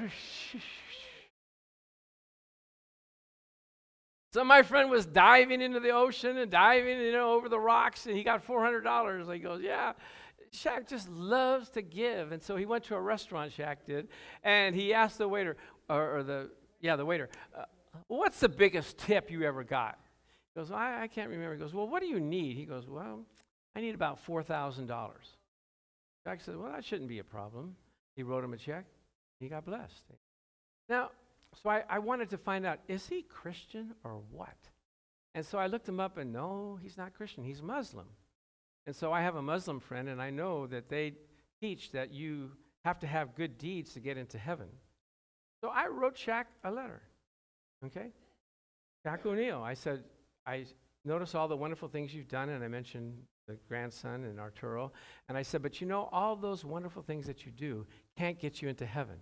So 4.33 4.45
my 4.45 4.61
friend 4.61 4.89
was 4.89 5.05
diving 5.05 5.61
into 5.61 5.81
the 5.81 5.89
ocean 5.89 6.37
and 6.37 6.49
diving, 6.49 7.01
you 7.01 7.11
know, 7.11 7.33
over 7.33 7.49
the 7.49 7.59
rocks, 7.59 8.05
and 8.05 8.15
he 8.15 8.23
got 8.23 8.41
four 8.41 8.63
hundred 8.63 8.81
dollars. 8.81 9.27
He 9.27 9.39
goes, 9.39 9.61
"Yeah." 9.61 9.91
Shaq 10.53 10.87
just 10.87 11.09
loves 11.09 11.69
to 11.69 11.81
give, 11.81 12.31
and 12.31 12.41
so 12.41 12.57
he 12.57 12.65
went 12.65 12.83
to 12.85 12.95
a 12.95 13.01
restaurant. 13.01 13.53
Shaq 13.57 13.77
did, 13.85 14.09
and 14.43 14.75
he 14.75 14.93
asked 14.93 15.17
the 15.17 15.27
waiter, 15.27 15.55
or, 15.89 16.17
or 16.17 16.23
the 16.23 16.49
yeah, 16.81 16.95
the 16.95 17.05
waiter, 17.05 17.29
uh, 17.57 17.63
"What's 18.07 18.39
the 18.39 18.49
biggest 18.49 18.97
tip 18.97 19.31
you 19.31 19.43
ever 19.43 19.63
got?" 19.63 19.97
He 20.53 20.59
goes, 20.59 20.69
well, 20.69 20.79
I, 20.79 21.03
I 21.03 21.07
can't 21.07 21.29
remember." 21.29 21.53
He 21.53 21.59
goes, 21.59 21.73
"Well, 21.73 21.87
what 21.87 22.01
do 22.01 22.07
you 22.07 22.19
need?" 22.19 22.57
He 22.57 22.65
goes, 22.65 22.89
"Well, 22.89 23.25
I 23.75 23.81
need 23.81 23.95
about 23.95 24.19
four 24.19 24.43
thousand 24.43 24.87
dollars." 24.87 25.37
Shaq 26.27 26.41
said, 26.41 26.57
"Well, 26.57 26.71
that 26.71 26.83
shouldn't 26.83 27.09
be 27.09 27.19
a 27.19 27.23
problem." 27.23 27.75
He 28.15 28.23
wrote 28.23 28.43
him 28.43 28.53
a 28.53 28.57
check. 28.57 28.85
He 29.39 29.47
got 29.47 29.65
blessed. 29.65 30.03
Now, 30.89 31.11
so 31.63 31.69
I, 31.69 31.83
I 31.89 31.99
wanted 31.99 32.29
to 32.31 32.37
find 32.37 32.65
out 32.65 32.79
is 32.89 33.07
he 33.07 33.21
Christian 33.21 33.95
or 34.03 34.21
what? 34.31 34.57
And 35.33 35.45
so 35.45 35.57
I 35.57 35.67
looked 35.67 35.87
him 35.87 36.01
up, 36.01 36.17
and 36.17 36.33
no, 36.33 36.77
he's 36.81 36.97
not 36.97 37.13
Christian. 37.13 37.45
He's 37.45 37.61
Muslim. 37.61 38.07
And 38.87 38.95
so 38.95 39.11
I 39.13 39.21
have 39.21 39.35
a 39.35 39.41
Muslim 39.41 39.79
friend, 39.79 40.09
and 40.09 40.21
I 40.21 40.29
know 40.29 40.67
that 40.67 40.89
they 40.89 41.13
teach 41.61 41.91
that 41.91 42.11
you 42.11 42.51
have 42.83 42.99
to 42.99 43.07
have 43.07 43.35
good 43.35 43.57
deeds 43.57 43.93
to 43.93 43.99
get 43.99 44.17
into 44.17 44.37
heaven. 44.37 44.67
So 45.63 45.69
I 45.69 45.87
wrote 45.87 46.15
Shaq 46.15 46.45
a 46.63 46.71
letter. 46.71 47.01
Okay? 47.85 48.07
Shaq 49.05 49.25
O'Neal. 49.25 49.61
I 49.61 49.75
said, 49.75 50.03
I 50.45 50.65
notice 51.05 51.35
all 51.35 51.47
the 51.47 51.57
wonderful 51.57 51.87
things 51.87 52.13
you've 52.13 52.27
done, 52.27 52.49
and 52.49 52.63
I 52.63 52.67
mentioned 52.67 53.13
the 53.47 53.57
grandson 53.67 54.23
and 54.23 54.39
Arturo. 54.39 54.91
And 55.29 55.37
I 55.37 55.43
said, 55.43 55.61
but 55.61 55.81
you 55.81 55.87
know, 55.87 56.09
all 56.11 56.35
those 56.35 56.65
wonderful 56.65 57.01
things 57.01 57.27
that 57.27 57.45
you 57.45 57.51
do 57.51 57.85
can't 58.17 58.39
get 58.39 58.61
you 58.61 58.69
into 58.69 58.85
heaven. 58.85 59.17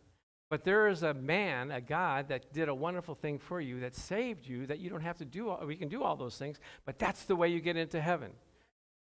But 0.50 0.64
there 0.64 0.88
is 0.88 1.04
a 1.04 1.14
man, 1.14 1.72
a 1.72 1.80
God, 1.80 2.30
that 2.30 2.52
did 2.54 2.70
a 2.70 2.76
wonderful 2.76 3.16
thing 3.16 3.38
for 3.38 3.62
you, 3.62 3.80
that 3.82 3.96
saved 3.96 4.48
you, 4.48 4.66
that 4.66 4.80
you 4.80 4.90
don't 4.90 5.02
have 5.02 5.18
to 5.18 5.26
do, 5.26 5.50
all, 5.50 5.66
we 5.66 5.76
can 5.76 5.90
do 5.90 6.04
all 6.04 6.16
those 6.16 6.38
things, 6.38 6.60
but 6.86 6.98
that's 6.98 7.26
the 7.26 7.36
way 7.36 7.50
you 7.50 7.60
get 7.60 7.78
into 7.78 8.02
heaven. 8.02 8.32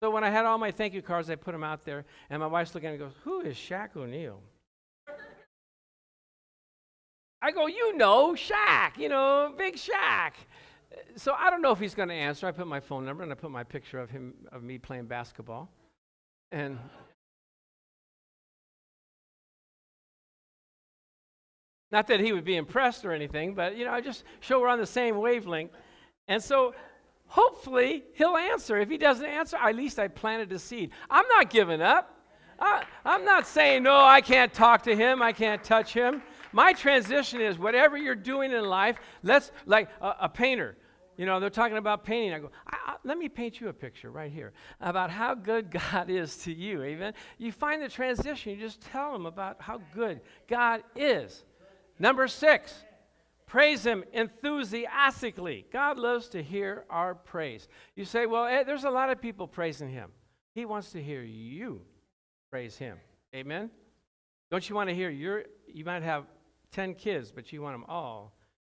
So 0.03 0.11
when 0.11 0.25
I 0.25 0.31
had 0.31 0.45
all 0.45 0.59
my 0.59 0.71
thank 0.71 0.93
you 0.95 1.03
cards, 1.03 1.31
I 1.31 1.37
put 1.37 1.53
them 1.53 1.65
out 1.65 1.85
there, 1.85 2.05
and 2.29 2.41
my 2.41 2.47
wife's 2.47 2.75
looking 2.75 2.91
and 2.91 2.99
goes, 2.99 3.13
Who 3.25 3.41
is 3.41 3.57
Shaq 3.57 3.97
O'Neal? 3.97 4.41
I 7.41 7.51
go, 7.51 7.67
You 7.67 7.97
know, 7.97 8.35
Shaq, 8.35 8.99
you 8.99 9.09
know, 9.09 9.53
big 9.57 9.77
Shaq. 9.77 10.33
So 11.17 11.33
I 11.33 11.51
don't 11.51 11.63
know 11.63 11.73
if 11.73 11.79
he's 11.79 11.95
going 11.95 12.09
to 12.09 12.15
answer. 12.15 12.47
I 12.47 12.53
put 12.53 12.67
my 12.67 12.81
phone 12.81 13.05
number 13.05 13.23
and 13.23 13.33
I 13.33 13.35
put 13.35 13.51
my 13.51 13.65
picture 13.65 13.99
of 13.99 14.11
him, 14.11 14.35
of 14.53 14.63
me 14.63 14.79
playing 14.79 15.07
basketball. 15.07 15.71
And 16.53 16.79
Not 21.93 22.09
that 22.09 22.21
he 22.21 22.33
would 22.33 22.45
be 22.45 22.57
impressed 22.57 23.05
or 23.05 23.13
anything, 23.13 23.55
but 23.55 23.77
you 23.77 23.85
know, 23.85 23.93
I 23.93 24.01
just 24.01 24.25
show 24.41 24.61
we're 24.61 24.69
on 24.69 24.79
the 24.79 24.87
same 24.87 25.19
wavelength. 25.19 25.71
And 26.29 26.43
so 26.43 26.75
hopefully 27.27 28.05
he'll 28.15 28.37
answer. 28.37 28.79
If 28.79 28.89
he 28.89 28.99
doesn't 28.99 29.25
answer, 29.25 29.57
at 29.57 29.75
least 29.75 29.99
I 29.99 30.09
planted 30.09 30.53
a 30.53 30.59
seed. 30.59 30.91
I'm 31.11 31.27
not 31.29 31.51
giving 31.51 31.81
up. 31.81 32.13
I, 32.59 32.85
am 33.05 33.25
not 33.25 33.47
saying, 33.47 33.83
no, 33.83 33.99
I 33.99 34.21
can't 34.21 34.53
talk 34.53 34.83
to 34.85 34.97
him, 34.97 35.21
I 35.21 35.33
can't 35.33 35.63
touch 35.63 35.93
him. 35.93 36.23
My 36.53 36.73
transition 36.73 37.41
is 37.41 37.59
whatever 37.59 37.99
you're 37.99 38.15
doing 38.15 38.51
in 38.53 38.65
life, 38.65 38.97
let's, 39.23 39.53
like 39.67 39.91
a, 40.01 40.15
a 40.23 40.29
painter, 40.29 40.77
you 41.17 41.25
know, 41.25 41.41
they're 41.41 41.51
talking 41.51 41.79
about 41.79 42.05
painting. 42.05 42.35
I 42.35 42.39
go, 42.39 42.51
I, 42.67 42.77
I, 42.87 42.97
let 43.05 43.19
me 43.19 43.29
paint 43.29 43.61
you 43.61 43.69
a 43.69 43.73
picture 43.73 44.11
right 44.11 44.31
here 44.31 44.53
about 44.81 45.11
how 45.11 45.35
good 45.35 45.71
God 45.91 46.11
is 46.11 46.37
to 46.39 46.53
you. 46.53 46.83
Amen. 46.83 47.15
You 47.39 47.53
find 47.53 47.83
the 47.83 47.89
transition, 47.89 48.53
you 48.53 48.59
just 48.59 48.81
tell 48.81 49.13
them 49.13 49.27
about 49.27 49.57
how 49.61 49.81
good 49.95 50.21
God 50.49 50.83
is. 50.95 51.45
Number 51.99 52.29
six, 52.29 52.85
praise 53.47 53.85
Him 53.85 54.05
enthusiastically. 54.13 55.67
God 55.73 55.99
loves 55.99 56.29
to 56.31 56.43
hear 56.43 56.85
our 56.91 57.15
praise. 57.15 57.69
You 57.95 58.05
say, 58.05 58.27
well, 58.27 58.47
Ed, 58.47 58.65
there's 58.65 58.85
a 58.85 58.91
lot 58.91 59.11
of 59.11 59.21
people 59.21 59.47
praising 59.47 59.89
Him. 59.89 60.11
He 60.55 60.65
wants 60.65 60.93
to 60.93 61.03
hear 61.03 61.23
you 61.23 61.83
praise 62.51 62.77
Him. 62.77 62.99
Amen? 63.35 63.71
Don't 64.51 64.69
you 64.69 64.75
want 64.75 64.89
to 64.89 64.95
hear 64.95 65.11
your, 65.11 65.45
you 65.67 65.85
might 65.85 66.03
have 66.03 66.25
10 66.73 66.95
kids, 66.95 67.33
but 67.33 67.53
you 67.53 67.63
want 67.63 67.75
them 67.75 67.85
all 67.89 68.33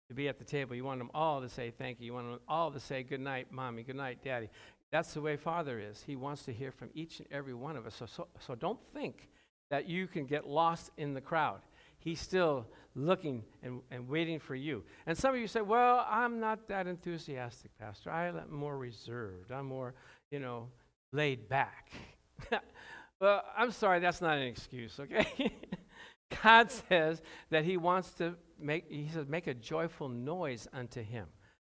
to 0.08 0.14
be 0.14 0.28
at 0.28 0.38
the 0.38 0.44
table. 0.44 0.76
You 0.76 0.84
want 0.84 1.00
them 1.00 1.12
all 1.14 1.42
to 1.42 1.50
say 1.50 1.72
thank 1.72 2.00
you. 2.00 2.08
You 2.08 2.14
want 2.14 2.30
them 2.30 2.40
all 2.48 2.72
to 2.72 2.80
say 2.80 3.04
good 3.04 3.22
night, 3.22 3.48
mommy, 3.52 3.84
good 3.84 3.96
night, 3.96 4.20
daddy. 4.24 4.50
That's 4.92 5.14
the 5.14 5.22
way 5.22 5.38
Father 5.38 5.80
is. 5.80 6.04
He 6.06 6.18
wants 6.18 6.44
to 6.44 6.54
hear 6.54 6.72
from 6.72 6.90
each 6.94 7.20
and 7.20 7.28
every 7.32 7.54
one 7.54 7.78
of 7.78 7.86
us. 7.86 7.96
So, 7.96 8.06
so, 8.06 8.28
so 8.40 8.56
don't 8.56 8.80
think 8.94 9.30
that 9.70 9.88
you 9.88 10.06
can 10.06 10.26
get 10.26 10.46
lost 10.46 10.92
in 10.98 11.14
the 11.14 11.22
crowd. 11.22 11.62
He's 12.02 12.20
still 12.20 12.68
looking 12.96 13.44
and, 13.64 13.82
and 13.90 14.10
waiting 14.10 14.40
for 14.40 14.56
you. 14.56 14.84
And 15.06 15.18
some 15.18 15.34
of 15.34 15.40
you 15.40 15.48
say, 15.48 15.62
well, 15.62 16.06
I'm 16.10 16.40
not 16.40 16.68
that 16.68 16.88
enthusiastic, 16.88 17.72
Pastor. 17.80 18.10
I'm 18.12 18.52
more 18.52 18.78
reserved. 18.78 19.52
I'm 19.52 19.68
more, 19.68 19.94
you 20.32 20.40
know, 20.40 20.68
laid 21.14 21.48
back. 21.48 21.92
well, 23.22 23.44
I'm 23.56 23.72
sorry, 23.72 24.00
that's 24.00 24.22
not 24.22 24.38
an 24.38 24.44
excuse, 24.44 25.00
okay? 25.00 25.54
God 26.44 26.72
says 26.72 27.22
that 27.50 27.66
he 27.66 27.78
wants 27.78 28.12
to 28.16 28.36
make, 28.60 28.90
he 28.90 29.10
says, 29.14 29.28
make 29.28 29.48
a 29.48 29.54
joyful 29.54 30.10
noise 30.10 30.68
unto 30.74 31.04
him. 31.04 31.28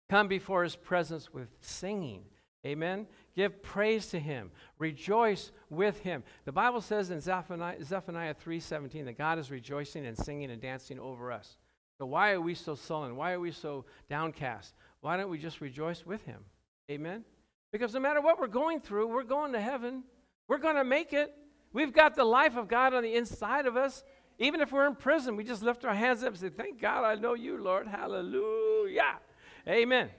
Come 0.09 0.27
before 0.27 0.63
his 0.63 0.75
presence 0.75 1.33
with 1.33 1.49
singing. 1.61 2.23
Amen. 2.65 3.07
Give 3.35 3.61
praise 3.63 4.07
to 4.07 4.19
him. 4.19 4.51
Rejoice 4.77 5.51
with 5.69 5.99
him. 5.99 6.23
The 6.45 6.51
Bible 6.51 6.81
says 6.81 7.11
in 7.11 7.21
Zephaniah, 7.21 7.83
Zephaniah 7.83 8.33
3:17 8.33 9.05
that 9.05 9.17
God 9.17 9.39
is 9.39 9.49
rejoicing 9.49 10.05
and 10.05 10.17
singing 10.17 10.51
and 10.51 10.61
dancing 10.61 10.99
over 10.99 11.31
us. 11.31 11.57
So 11.97 12.05
why 12.05 12.31
are 12.31 12.41
we 12.41 12.55
so 12.55 12.75
sullen? 12.75 13.15
Why 13.15 13.31
are 13.33 13.39
we 13.39 13.51
so 13.51 13.85
downcast? 14.09 14.73
Why 15.01 15.17
don't 15.17 15.29
we 15.29 15.37
just 15.37 15.61
rejoice 15.61 16.05
with 16.05 16.25
him? 16.25 16.43
Amen. 16.89 17.23
Because 17.71 17.93
no 17.93 17.99
matter 17.99 18.21
what 18.21 18.39
we're 18.39 18.47
going 18.47 18.81
through, 18.81 19.07
we're 19.07 19.23
going 19.23 19.53
to 19.53 19.61
heaven. 19.61 20.03
We're 20.47 20.57
going 20.57 20.75
to 20.75 20.83
make 20.83 21.13
it. 21.13 21.33
We've 21.73 21.93
got 21.93 22.15
the 22.15 22.25
life 22.25 22.57
of 22.57 22.67
God 22.67 22.93
on 22.93 23.03
the 23.03 23.13
inside 23.15 23.65
of 23.65 23.77
us. 23.77 24.03
Even 24.39 24.59
if 24.59 24.71
we're 24.71 24.87
in 24.87 24.95
prison, 24.95 25.35
we 25.35 25.43
just 25.43 25.61
lift 25.61 25.85
our 25.85 25.93
hands 25.93 26.23
up 26.23 26.29
and 26.29 26.37
say, 26.37 26.49
Thank 26.49 26.81
God 26.81 27.05
I 27.05 27.15
know 27.15 27.35
you, 27.35 27.61
Lord. 27.61 27.87
Hallelujah. 27.87 29.19
Amen. 29.67 30.09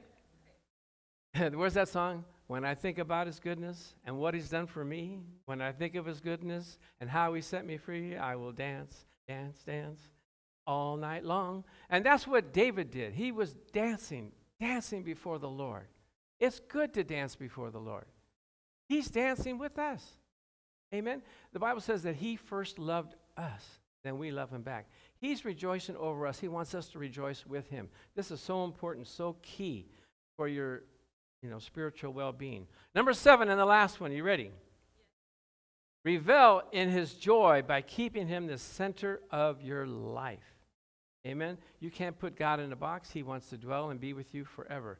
Where's 1.53 1.75
that 1.75 1.89
song? 1.89 2.25
When 2.47 2.65
I 2.65 2.75
think 2.75 2.99
about 2.99 3.27
his 3.27 3.39
goodness 3.39 3.95
and 4.05 4.19
what 4.19 4.35
he's 4.35 4.51
done 4.51 4.67
for 4.67 4.85
me, 4.85 5.21
when 5.47 5.61
I 5.61 5.73
think 5.73 5.95
of 5.95 6.05
his 6.05 6.21
goodness 6.21 6.79
and 7.01 7.09
how 7.09 7.35
he 7.35 7.41
set 7.41 7.65
me 7.65 7.77
free, 7.77 8.17
I 8.17 8.37
will 8.37 8.53
dance, 8.53 9.07
dance, 9.27 9.59
dance 9.65 10.01
all 10.67 10.97
night 10.97 11.25
long. 11.25 11.65
And 11.89 12.05
that's 12.05 12.27
what 12.27 12.53
David 12.53 12.91
did. 12.91 13.15
He 13.15 13.33
was 13.33 13.55
dancing, 13.73 14.33
dancing 14.61 15.03
before 15.03 15.39
the 15.39 15.49
Lord. 15.49 15.87
It's 16.41 16.61
good 16.61 16.93
to 16.95 17.05
dance 17.05 17.37
before 17.37 17.71
the 17.71 17.79
Lord. 17.79 18.05
He's 18.89 19.09
dancing 19.09 19.59
with 19.59 19.79
us. 19.79 20.05
Amen. 20.93 21.23
The 21.53 21.59
Bible 21.59 21.81
says 21.81 22.03
that 22.03 22.17
he 22.17 22.37
first 22.37 22.79
loved 22.79 23.15
us, 23.37 23.65
then 24.05 24.19
we 24.19 24.31
love 24.31 24.51
him 24.51 24.63
back. 24.63 24.91
He's 25.19 25.45
rejoicing 25.45 25.97
over 25.97 26.27
us. 26.27 26.39
He 26.39 26.49
wants 26.49 26.75
us 26.75 26.89
to 26.89 26.99
rejoice 26.99 27.47
with 27.47 27.69
him. 27.71 27.89
This 28.15 28.31
is 28.31 28.41
so 28.41 28.65
important, 28.65 29.07
so 29.07 29.37
key 29.41 29.87
for 30.37 30.49
your 30.49 30.83
you 31.43 31.51
know, 31.51 31.59
spiritual 31.59 32.13
well 32.13 32.33
being. 32.33 32.67
Number 32.95 33.13
seven, 33.13 33.49
and 33.49 33.59
the 33.59 33.65
last 33.65 34.01
one. 34.01 34.13
You 34.13 34.23
ready? 34.23 34.51
Revel 36.05 36.63
in 36.73 36.89
his 36.89 37.15
joy 37.15 37.63
by 37.67 37.83
keeping 37.83 38.27
him 38.27 38.47
the 38.47 38.59
center 38.59 39.21
of 39.31 39.63
your 39.63 39.87
life. 39.87 40.41
Amen. 41.27 41.59
You 41.79 41.91
can't 41.91 42.19
put 42.19 42.37
God 42.37 42.59
in 42.59 42.73
a 42.73 42.77
box. 42.77 43.11
He 43.11 43.23
wants 43.23 43.49
to 43.51 43.57
dwell 43.57 43.91
and 43.91 44.01
be 44.01 44.13
with 44.13 44.35
you 44.35 44.45
forever. 44.45 44.99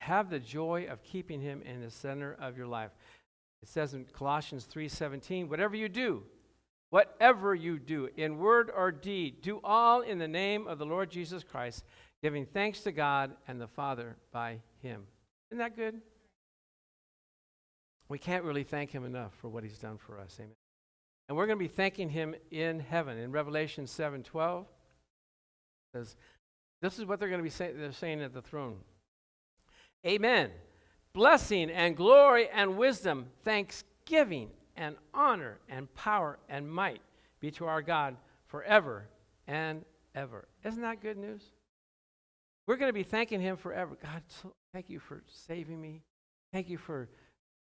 Have 0.00 0.30
the 0.30 0.38
joy 0.38 0.86
of 0.90 1.02
keeping 1.02 1.40
him 1.40 1.62
in 1.62 1.82
the 1.82 1.90
center 1.90 2.36
of 2.40 2.56
your 2.56 2.66
life. 2.66 2.90
It 3.62 3.68
says 3.68 3.94
in 3.94 4.06
Colossians 4.06 4.64
3:17, 4.66 5.48
whatever 5.48 5.76
you 5.76 5.88
do, 5.88 6.24
whatever 6.90 7.54
you 7.54 7.78
do, 7.78 8.08
in 8.16 8.38
word 8.38 8.70
or 8.74 8.90
deed, 8.90 9.42
do 9.42 9.60
all 9.62 10.00
in 10.00 10.18
the 10.18 10.28
name 10.28 10.66
of 10.66 10.78
the 10.78 10.86
Lord 10.86 11.10
Jesus 11.10 11.44
Christ, 11.44 11.84
giving 12.22 12.46
thanks 12.46 12.82
to 12.82 12.92
God 12.92 13.36
and 13.46 13.60
the 13.60 13.68
Father 13.68 14.16
by 14.32 14.60
him. 14.80 15.06
Isn't 15.52 15.58
that 15.58 15.76
good? 15.76 16.00
We 18.08 18.18
can't 18.18 18.42
really 18.42 18.64
thank 18.64 18.90
him 18.90 19.04
enough 19.04 19.34
for 19.34 19.50
what 19.50 19.64
he's 19.64 19.76
done 19.76 19.98
for 19.98 20.18
us. 20.18 20.34
Amen. 20.40 20.54
And 21.28 21.36
we're 21.36 21.44
going 21.44 21.58
to 21.58 21.62
be 21.62 21.68
thanking 21.68 22.08
him 22.08 22.34
in 22.50 22.80
heaven. 22.80 23.18
In 23.18 23.32
Revelation 23.32 23.84
7:12 23.84 24.64
says 25.94 26.16
this 26.80 26.98
is 26.98 27.04
what 27.04 27.20
they're 27.20 27.28
going 27.28 27.40
to 27.40 27.44
be 27.44 27.50
say, 27.50 27.70
they're 27.70 27.92
saying 27.92 28.22
at 28.22 28.32
the 28.32 28.40
throne. 28.40 28.78
Amen. 30.06 30.52
Blessing 31.12 31.70
and 31.70 31.98
glory 31.98 32.48
and 32.48 32.78
wisdom, 32.78 33.26
thanksgiving 33.44 34.48
and 34.74 34.96
honor 35.12 35.58
and 35.68 35.94
power 35.94 36.38
and 36.48 36.72
might 36.72 37.02
be 37.40 37.50
to 37.50 37.66
our 37.66 37.82
God 37.82 38.16
forever 38.46 39.06
and 39.46 39.84
ever. 40.14 40.48
Isn't 40.64 40.80
that 40.80 41.02
good 41.02 41.18
news? 41.18 41.42
We're 42.66 42.76
going 42.76 42.88
to 42.88 42.92
be 42.92 43.02
thanking 43.02 43.40
him 43.40 43.56
forever. 43.56 43.96
God, 44.02 44.22
so 44.28 44.54
thank 44.72 44.88
you 44.88 45.00
for 45.00 45.22
saving 45.46 45.80
me. 45.80 46.02
Thank 46.52 46.68
you 46.68 46.78
for 46.78 47.08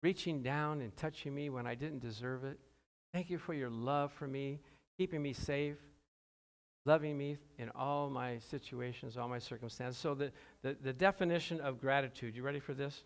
reaching 0.03 0.43
down 0.43 0.81
and 0.81 0.97
touching 0.97 1.35
me 1.35 1.51
when 1.51 1.67
I 1.67 1.75
didn't 1.75 2.01
deserve 2.01 2.45
it. 2.45 2.59
Thank 3.13 3.31
you 3.31 3.39
for 3.39 3.55
your 3.55 3.71
love 3.71 4.13
for 4.13 4.27
me, 4.27 4.61
keeping 4.99 5.23
me 5.23 5.33
safe. 5.33 5.77
loving 6.87 7.19
me 7.19 7.37
in 7.59 7.69
all 7.75 8.09
my 8.09 8.39
situations, 8.39 9.17
all 9.17 9.29
my 9.29 9.41
circumstances. 9.41 10.01
So, 10.01 10.15
the, 10.15 10.33
the, 10.63 10.77
the 10.81 10.93
definition 10.93 11.61
of 11.61 11.81
gratitude, 11.81 12.37
you 12.37 12.43
ready 12.43 12.61
for 12.61 12.73
this? 12.73 13.03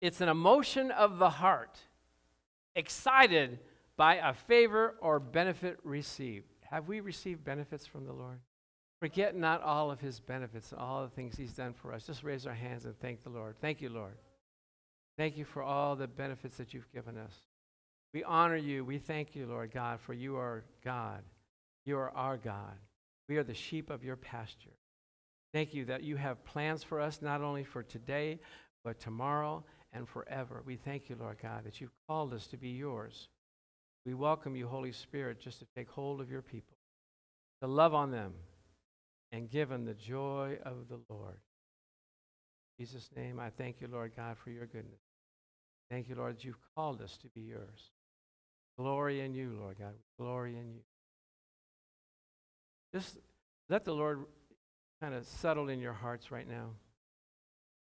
It's 0.00 0.20
an 0.20 0.28
emotion 0.28 0.92
of 0.92 1.18
the 1.18 1.28
heart, 1.28 1.76
excited 2.76 3.58
by 3.96 4.14
a 4.14 4.32
favor 4.32 4.94
or 5.00 5.18
benefit 5.18 5.78
received. 5.82 6.46
Have 6.70 6.86
we 6.86 7.00
received 7.00 7.44
benefits 7.44 7.84
from 7.84 8.06
the 8.06 8.12
Lord? 8.12 8.38
Forget 9.00 9.36
not 9.36 9.62
all 9.62 9.90
of 9.90 10.00
his 10.00 10.18
benefits, 10.18 10.72
all 10.76 11.02
the 11.02 11.10
things 11.10 11.36
he's 11.36 11.52
done 11.52 11.72
for 11.72 11.92
us. 11.92 12.06
Just 12.06 12.24
raise 12.24 12.46
our 12.46 12.54
hands 12.54 12.84
and 12.84 12.98
thank 12.98 13.22
the 13.22 13.30
Lord. 13.30 13.54
Thank 13.60 13.80
you, 13.80 13.90
Lord. 13.90 14.16
Thank 15.16 15.36
you 15.36 15.44
for 15.44 15.62
all 15.62 15.94
the 15.94 16.08
benefits 16.08 16.56
that 16.56 16.74
you've 16.74 16.92
given 16.92 17.16
us. 17.16 17.34
We 18.12 18.24
honor 18.24 18.56
you. 18.56 18.84
We 18.84 18.98
thank 18.98 19.36
you, 19.36 19.46
Lord 19.46 19.72
God, 19.72 20.00
for 20.00 20.14
you 20.14 20.36
are 20.36 20.64
God. 20.84 21.22
You 21.84 21.98
are 21.98 22.10
our 22.10 22.36
God. 22.36 22.76
We 23.28 23.36
are 23.36 23.44
the 23.44 23.54
sheep 23.54 23.90
of 23.90 24.02
your 24.02 24.16
pasture. 24.16 24.76
Thank 25.52 25.74
you 25.74 25.84
that 25.86 26.02
you 26.02 26.16
have 26.16 26.44
plans 26.44 26.82
for 26.82 27.00
us, 27.00 27.20
not 27.22 27.40
only 27.40 27.64
for 27.64 27.82
today, 27.82 28.40
but 28.84 29.00
tomorrow 29.00 29.64
and 29.92 30.08
forever. 30.08 30.62
We 30.66 30.76
thank 30.76 31.08
you, 31.08 31.16
Lord 31.18 31.38
God, 31.42 31.64
that 31.64 31.80
you've 31.80 31.94
called 32.08 32.34
us 32.34 32.46
to 32.48 32.56
be 32.56 32.70
yours. 32.70 33.28
We 34.04 34.14
welcome 34.14 34.56
you, 34.56 34.66
Holy 34.66 34.92
Spirit, 34.92 35.40
just 35.40 35.58
to 35.60 35.66
take 35.76 35.88
hold 35.90 36.20
of 36.20 36.30
your 36.30 36.42
people, 36.42 36.76
to 37.62 37.68
love 37.68 37.94
on 37.94 38.10
them, 38.10 38.32
and 39.32 39.50
give 39.50 39.68
the 39.68 39.94
joy 39.94 40.58
of 40.64 40.88
the 40.88 41.00
Lord. 41.08 41.40
In 42.78 42.84
Jesus' 42.84 43.10
name, 43.16 43.38
I 43.40 43.50
thank 43.50 43.80
you, 43.80 43.88
Lord 43.90 44.12
God, 44.16 44.36
for 44.38 44.50
your 44.50 44.66
goodness. 44.66 45.00
Thank 45.90 46.08
you, 46.08 46.14
Lord, 46.14 46.36
that 46.36 46.44
you've 46.44 46.60
called 46.74 47.00
us 47.00 47.16
to 47.18 47.28
be 47.28 47.40
yours. 47.40 47.90
Glory 48.78 49.20
in 49.20 49.34
you, 49.34 49.56
Lord 49.58 49.76
God. 49.78 49.94
Glory 50.18 50.56
in 50.56 50.70
you. 50.70 50.80
Just 52.94 53.18
let 53.68 53.84
the 53.84 53.92
Lord 53.92 54.24
kind 55.02 55.14
of 55.14 55.26
settle 55.26 55.68
in 55.68 55.80
your 55.80 55.92
hearts 55.92 56.30
right 56.30 56.48
now. 56.48 56.70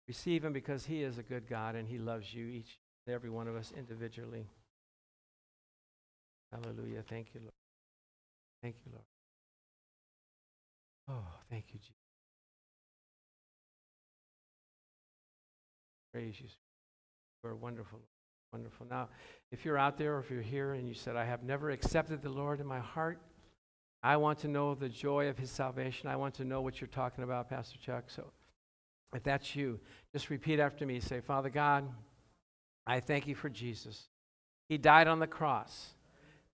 Receive 0.08 0.44
him 0.44 0.54
because 0.54 0.86
he 0.86 1.04
is 1.04 1.18
a 1.18 1.24
good 1.24 1.48
God 1.48 1.76
and 1.76 1.88
he 1.88 1.98
loves 1.98 2.34
you, 2.34 2.48
each 2.48 2.80
and 3.06 3.16
every 3.16 3.30
one 3.30 3.48
of 3.48 3.56
us 3.56 3.72
individually. 3.78 4.48
Hallelujah. 6.52 7.04
Thank 7.08 7.28
you, 7.34 7.42
Lord. 7.42 7.54
Thank 8.62 8.76
you, 8.86 8.92
Lord. 8.92 9.06
Oh, 11.10 11.26
thank 11.50 11.66
you, 11.74 11.80
Jesus. 11.80 11.94
Praise 16.14 16.40
you. 16.40 16.48
You 17.44 17.50
are 17.50 17.56
wonderful. 17.56 18.00
Wonderful. 18.54 18.86
Now, 18.90 19.08
if 19.52 19.64
you're 19.64 19.78
out 19.78 19.98
there 19.98 20.16
or 20.16 20.20
if 20.20 20.30
you're 20.30 20.42
here 20.42 20.74
and 20.74 20.88
you 20.88 20.94
said, 20.94 21.16
I 21.16 21.24
have 21.24 21.44
never 21.44 21.72
accepted 21.72 22.22
the 22.22 22.30
Lord 22.30 22.60
in 22.60 22.68
my 22.68 22.80
heart, 22.80 23.20
I 24.04 24.18
want 24.18 24.40
to 24.40 24.48
know 24.48 24.76
the 24.76 24.90
joy 24.90 25.28
of 25.30 25.38
his 25.38 25.50
salvation. 25.50 26.10
I 26.10 26.16
want 26.16 26.34
to 26.36 26.46
know 26.46 26.62
what 26.62 26.82
you're 26.82 26.88
talking 26.88 27.24
about, 27.24 27.50
Pastor 27.50 27.78
Chuck. 27.80 28.06
So 28.08 28.26
if 29.14 29.24
that's 29.24 29.56
you, 29.56 29.80
just 30.14 30.30
repeat 30.30 30.60
after 30.60 30.86
me. 30.86 31.00
Say, 31.00 31.22
Father 31.22 31.50
God, 31.50 31.88
I 32.86 33.00
thank 33.00 33.28
you 33.28 33.36
for 33.36 33.50
Jesus. 33.50 34.08
He 34.68 34.78
died 34.78 35.08
on 35.08 35.20
the 35.20 35.28
cross, 35.28 35.94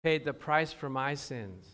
paid 0.03 0.25
the 0.25 0.33
price 0.33 0.73
for 0.73 0.89
my 0.89 1.15
sins. 1.15 1.65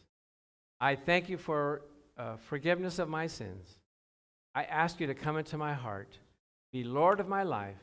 I 0.80 0.96
thank 0.96 1.28
you 1.28 1.38
for 1.38 1.82
uh, 2.18 2.38
forgiveness 2.38 3.00
of 3.00 3.10
my 3.10 3.28
sins. 3.28 3.80
I 4.56 4.64
ask 4.64 5.00
you 5.00 5.08
to 5.08 5.16
come 5.16 5.38
into 5.38 5.58
my 5.58 5.74
heart, 5.74 6.18
be 6.72 6.84
Lord 6.84 7.20
of 7.20 7.28
my 7.28 7.44
life, 7.44 7.76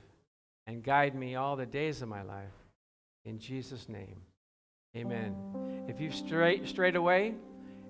and 0.66 0.82
guide 0.82 1.14
me 1.14 1.34
all 1.34 1.56
the 1.56 1.66
days 1.66 2.02
of 2.02 2.08
my 2.08 2.22
life. 2.22 2.52
In 3.24 3.38
Jesus' 3.38 3.88
name, 3.88 4.20
amen. 4.96 5.34
If 5.88 6.00
you've 6.00 6.14
strayed, 6.14 6.68
strayed 6.68 6.96
away 6.96 7.34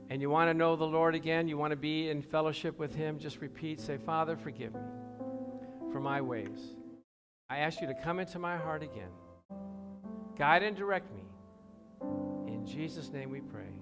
and 0.09 0.21
you 0.21 0.31
want 0.31 0.49
to 0.49 0.55
know 0.55 0.77
the 0.77 0.85
Lord 0.85 1.15
again, 1.15 1.47
you 1.47 1.59
want 1.59 1.73
to 1.73 1.77
be 1.77 2.09
in 2.09 2.23
fellowship 2.23 2.79
with 2.79 2.95
Him, 2.95 3.19
just 3.19 3.41
repeat, 3.41 3.81
say, 3.81 3.99
Father, 3.99 4.37
forgive 4.37 4.75
me 4.75 4.81
for 5.93 6.01
my 6.01 6.21
ways. 6.21 6.75
I 7.49 7.59
ask 7.59 7.81
you 7.81 7.87
to 7.87 7.95
come 7.95 8.19
into 8.19 8.39
my 8.39 8.57
heart 8.57 8.83
again. 8.83 9.11
Guide 10.39 10.63
and 10.63 10.77
direct 10.77 11.11
me. 11.13 11.23
In 12.47 12.65
Jesus' 12.67 13.11
name 13.11 13.31
we 13.31 13.41
pray. 13.41 13.80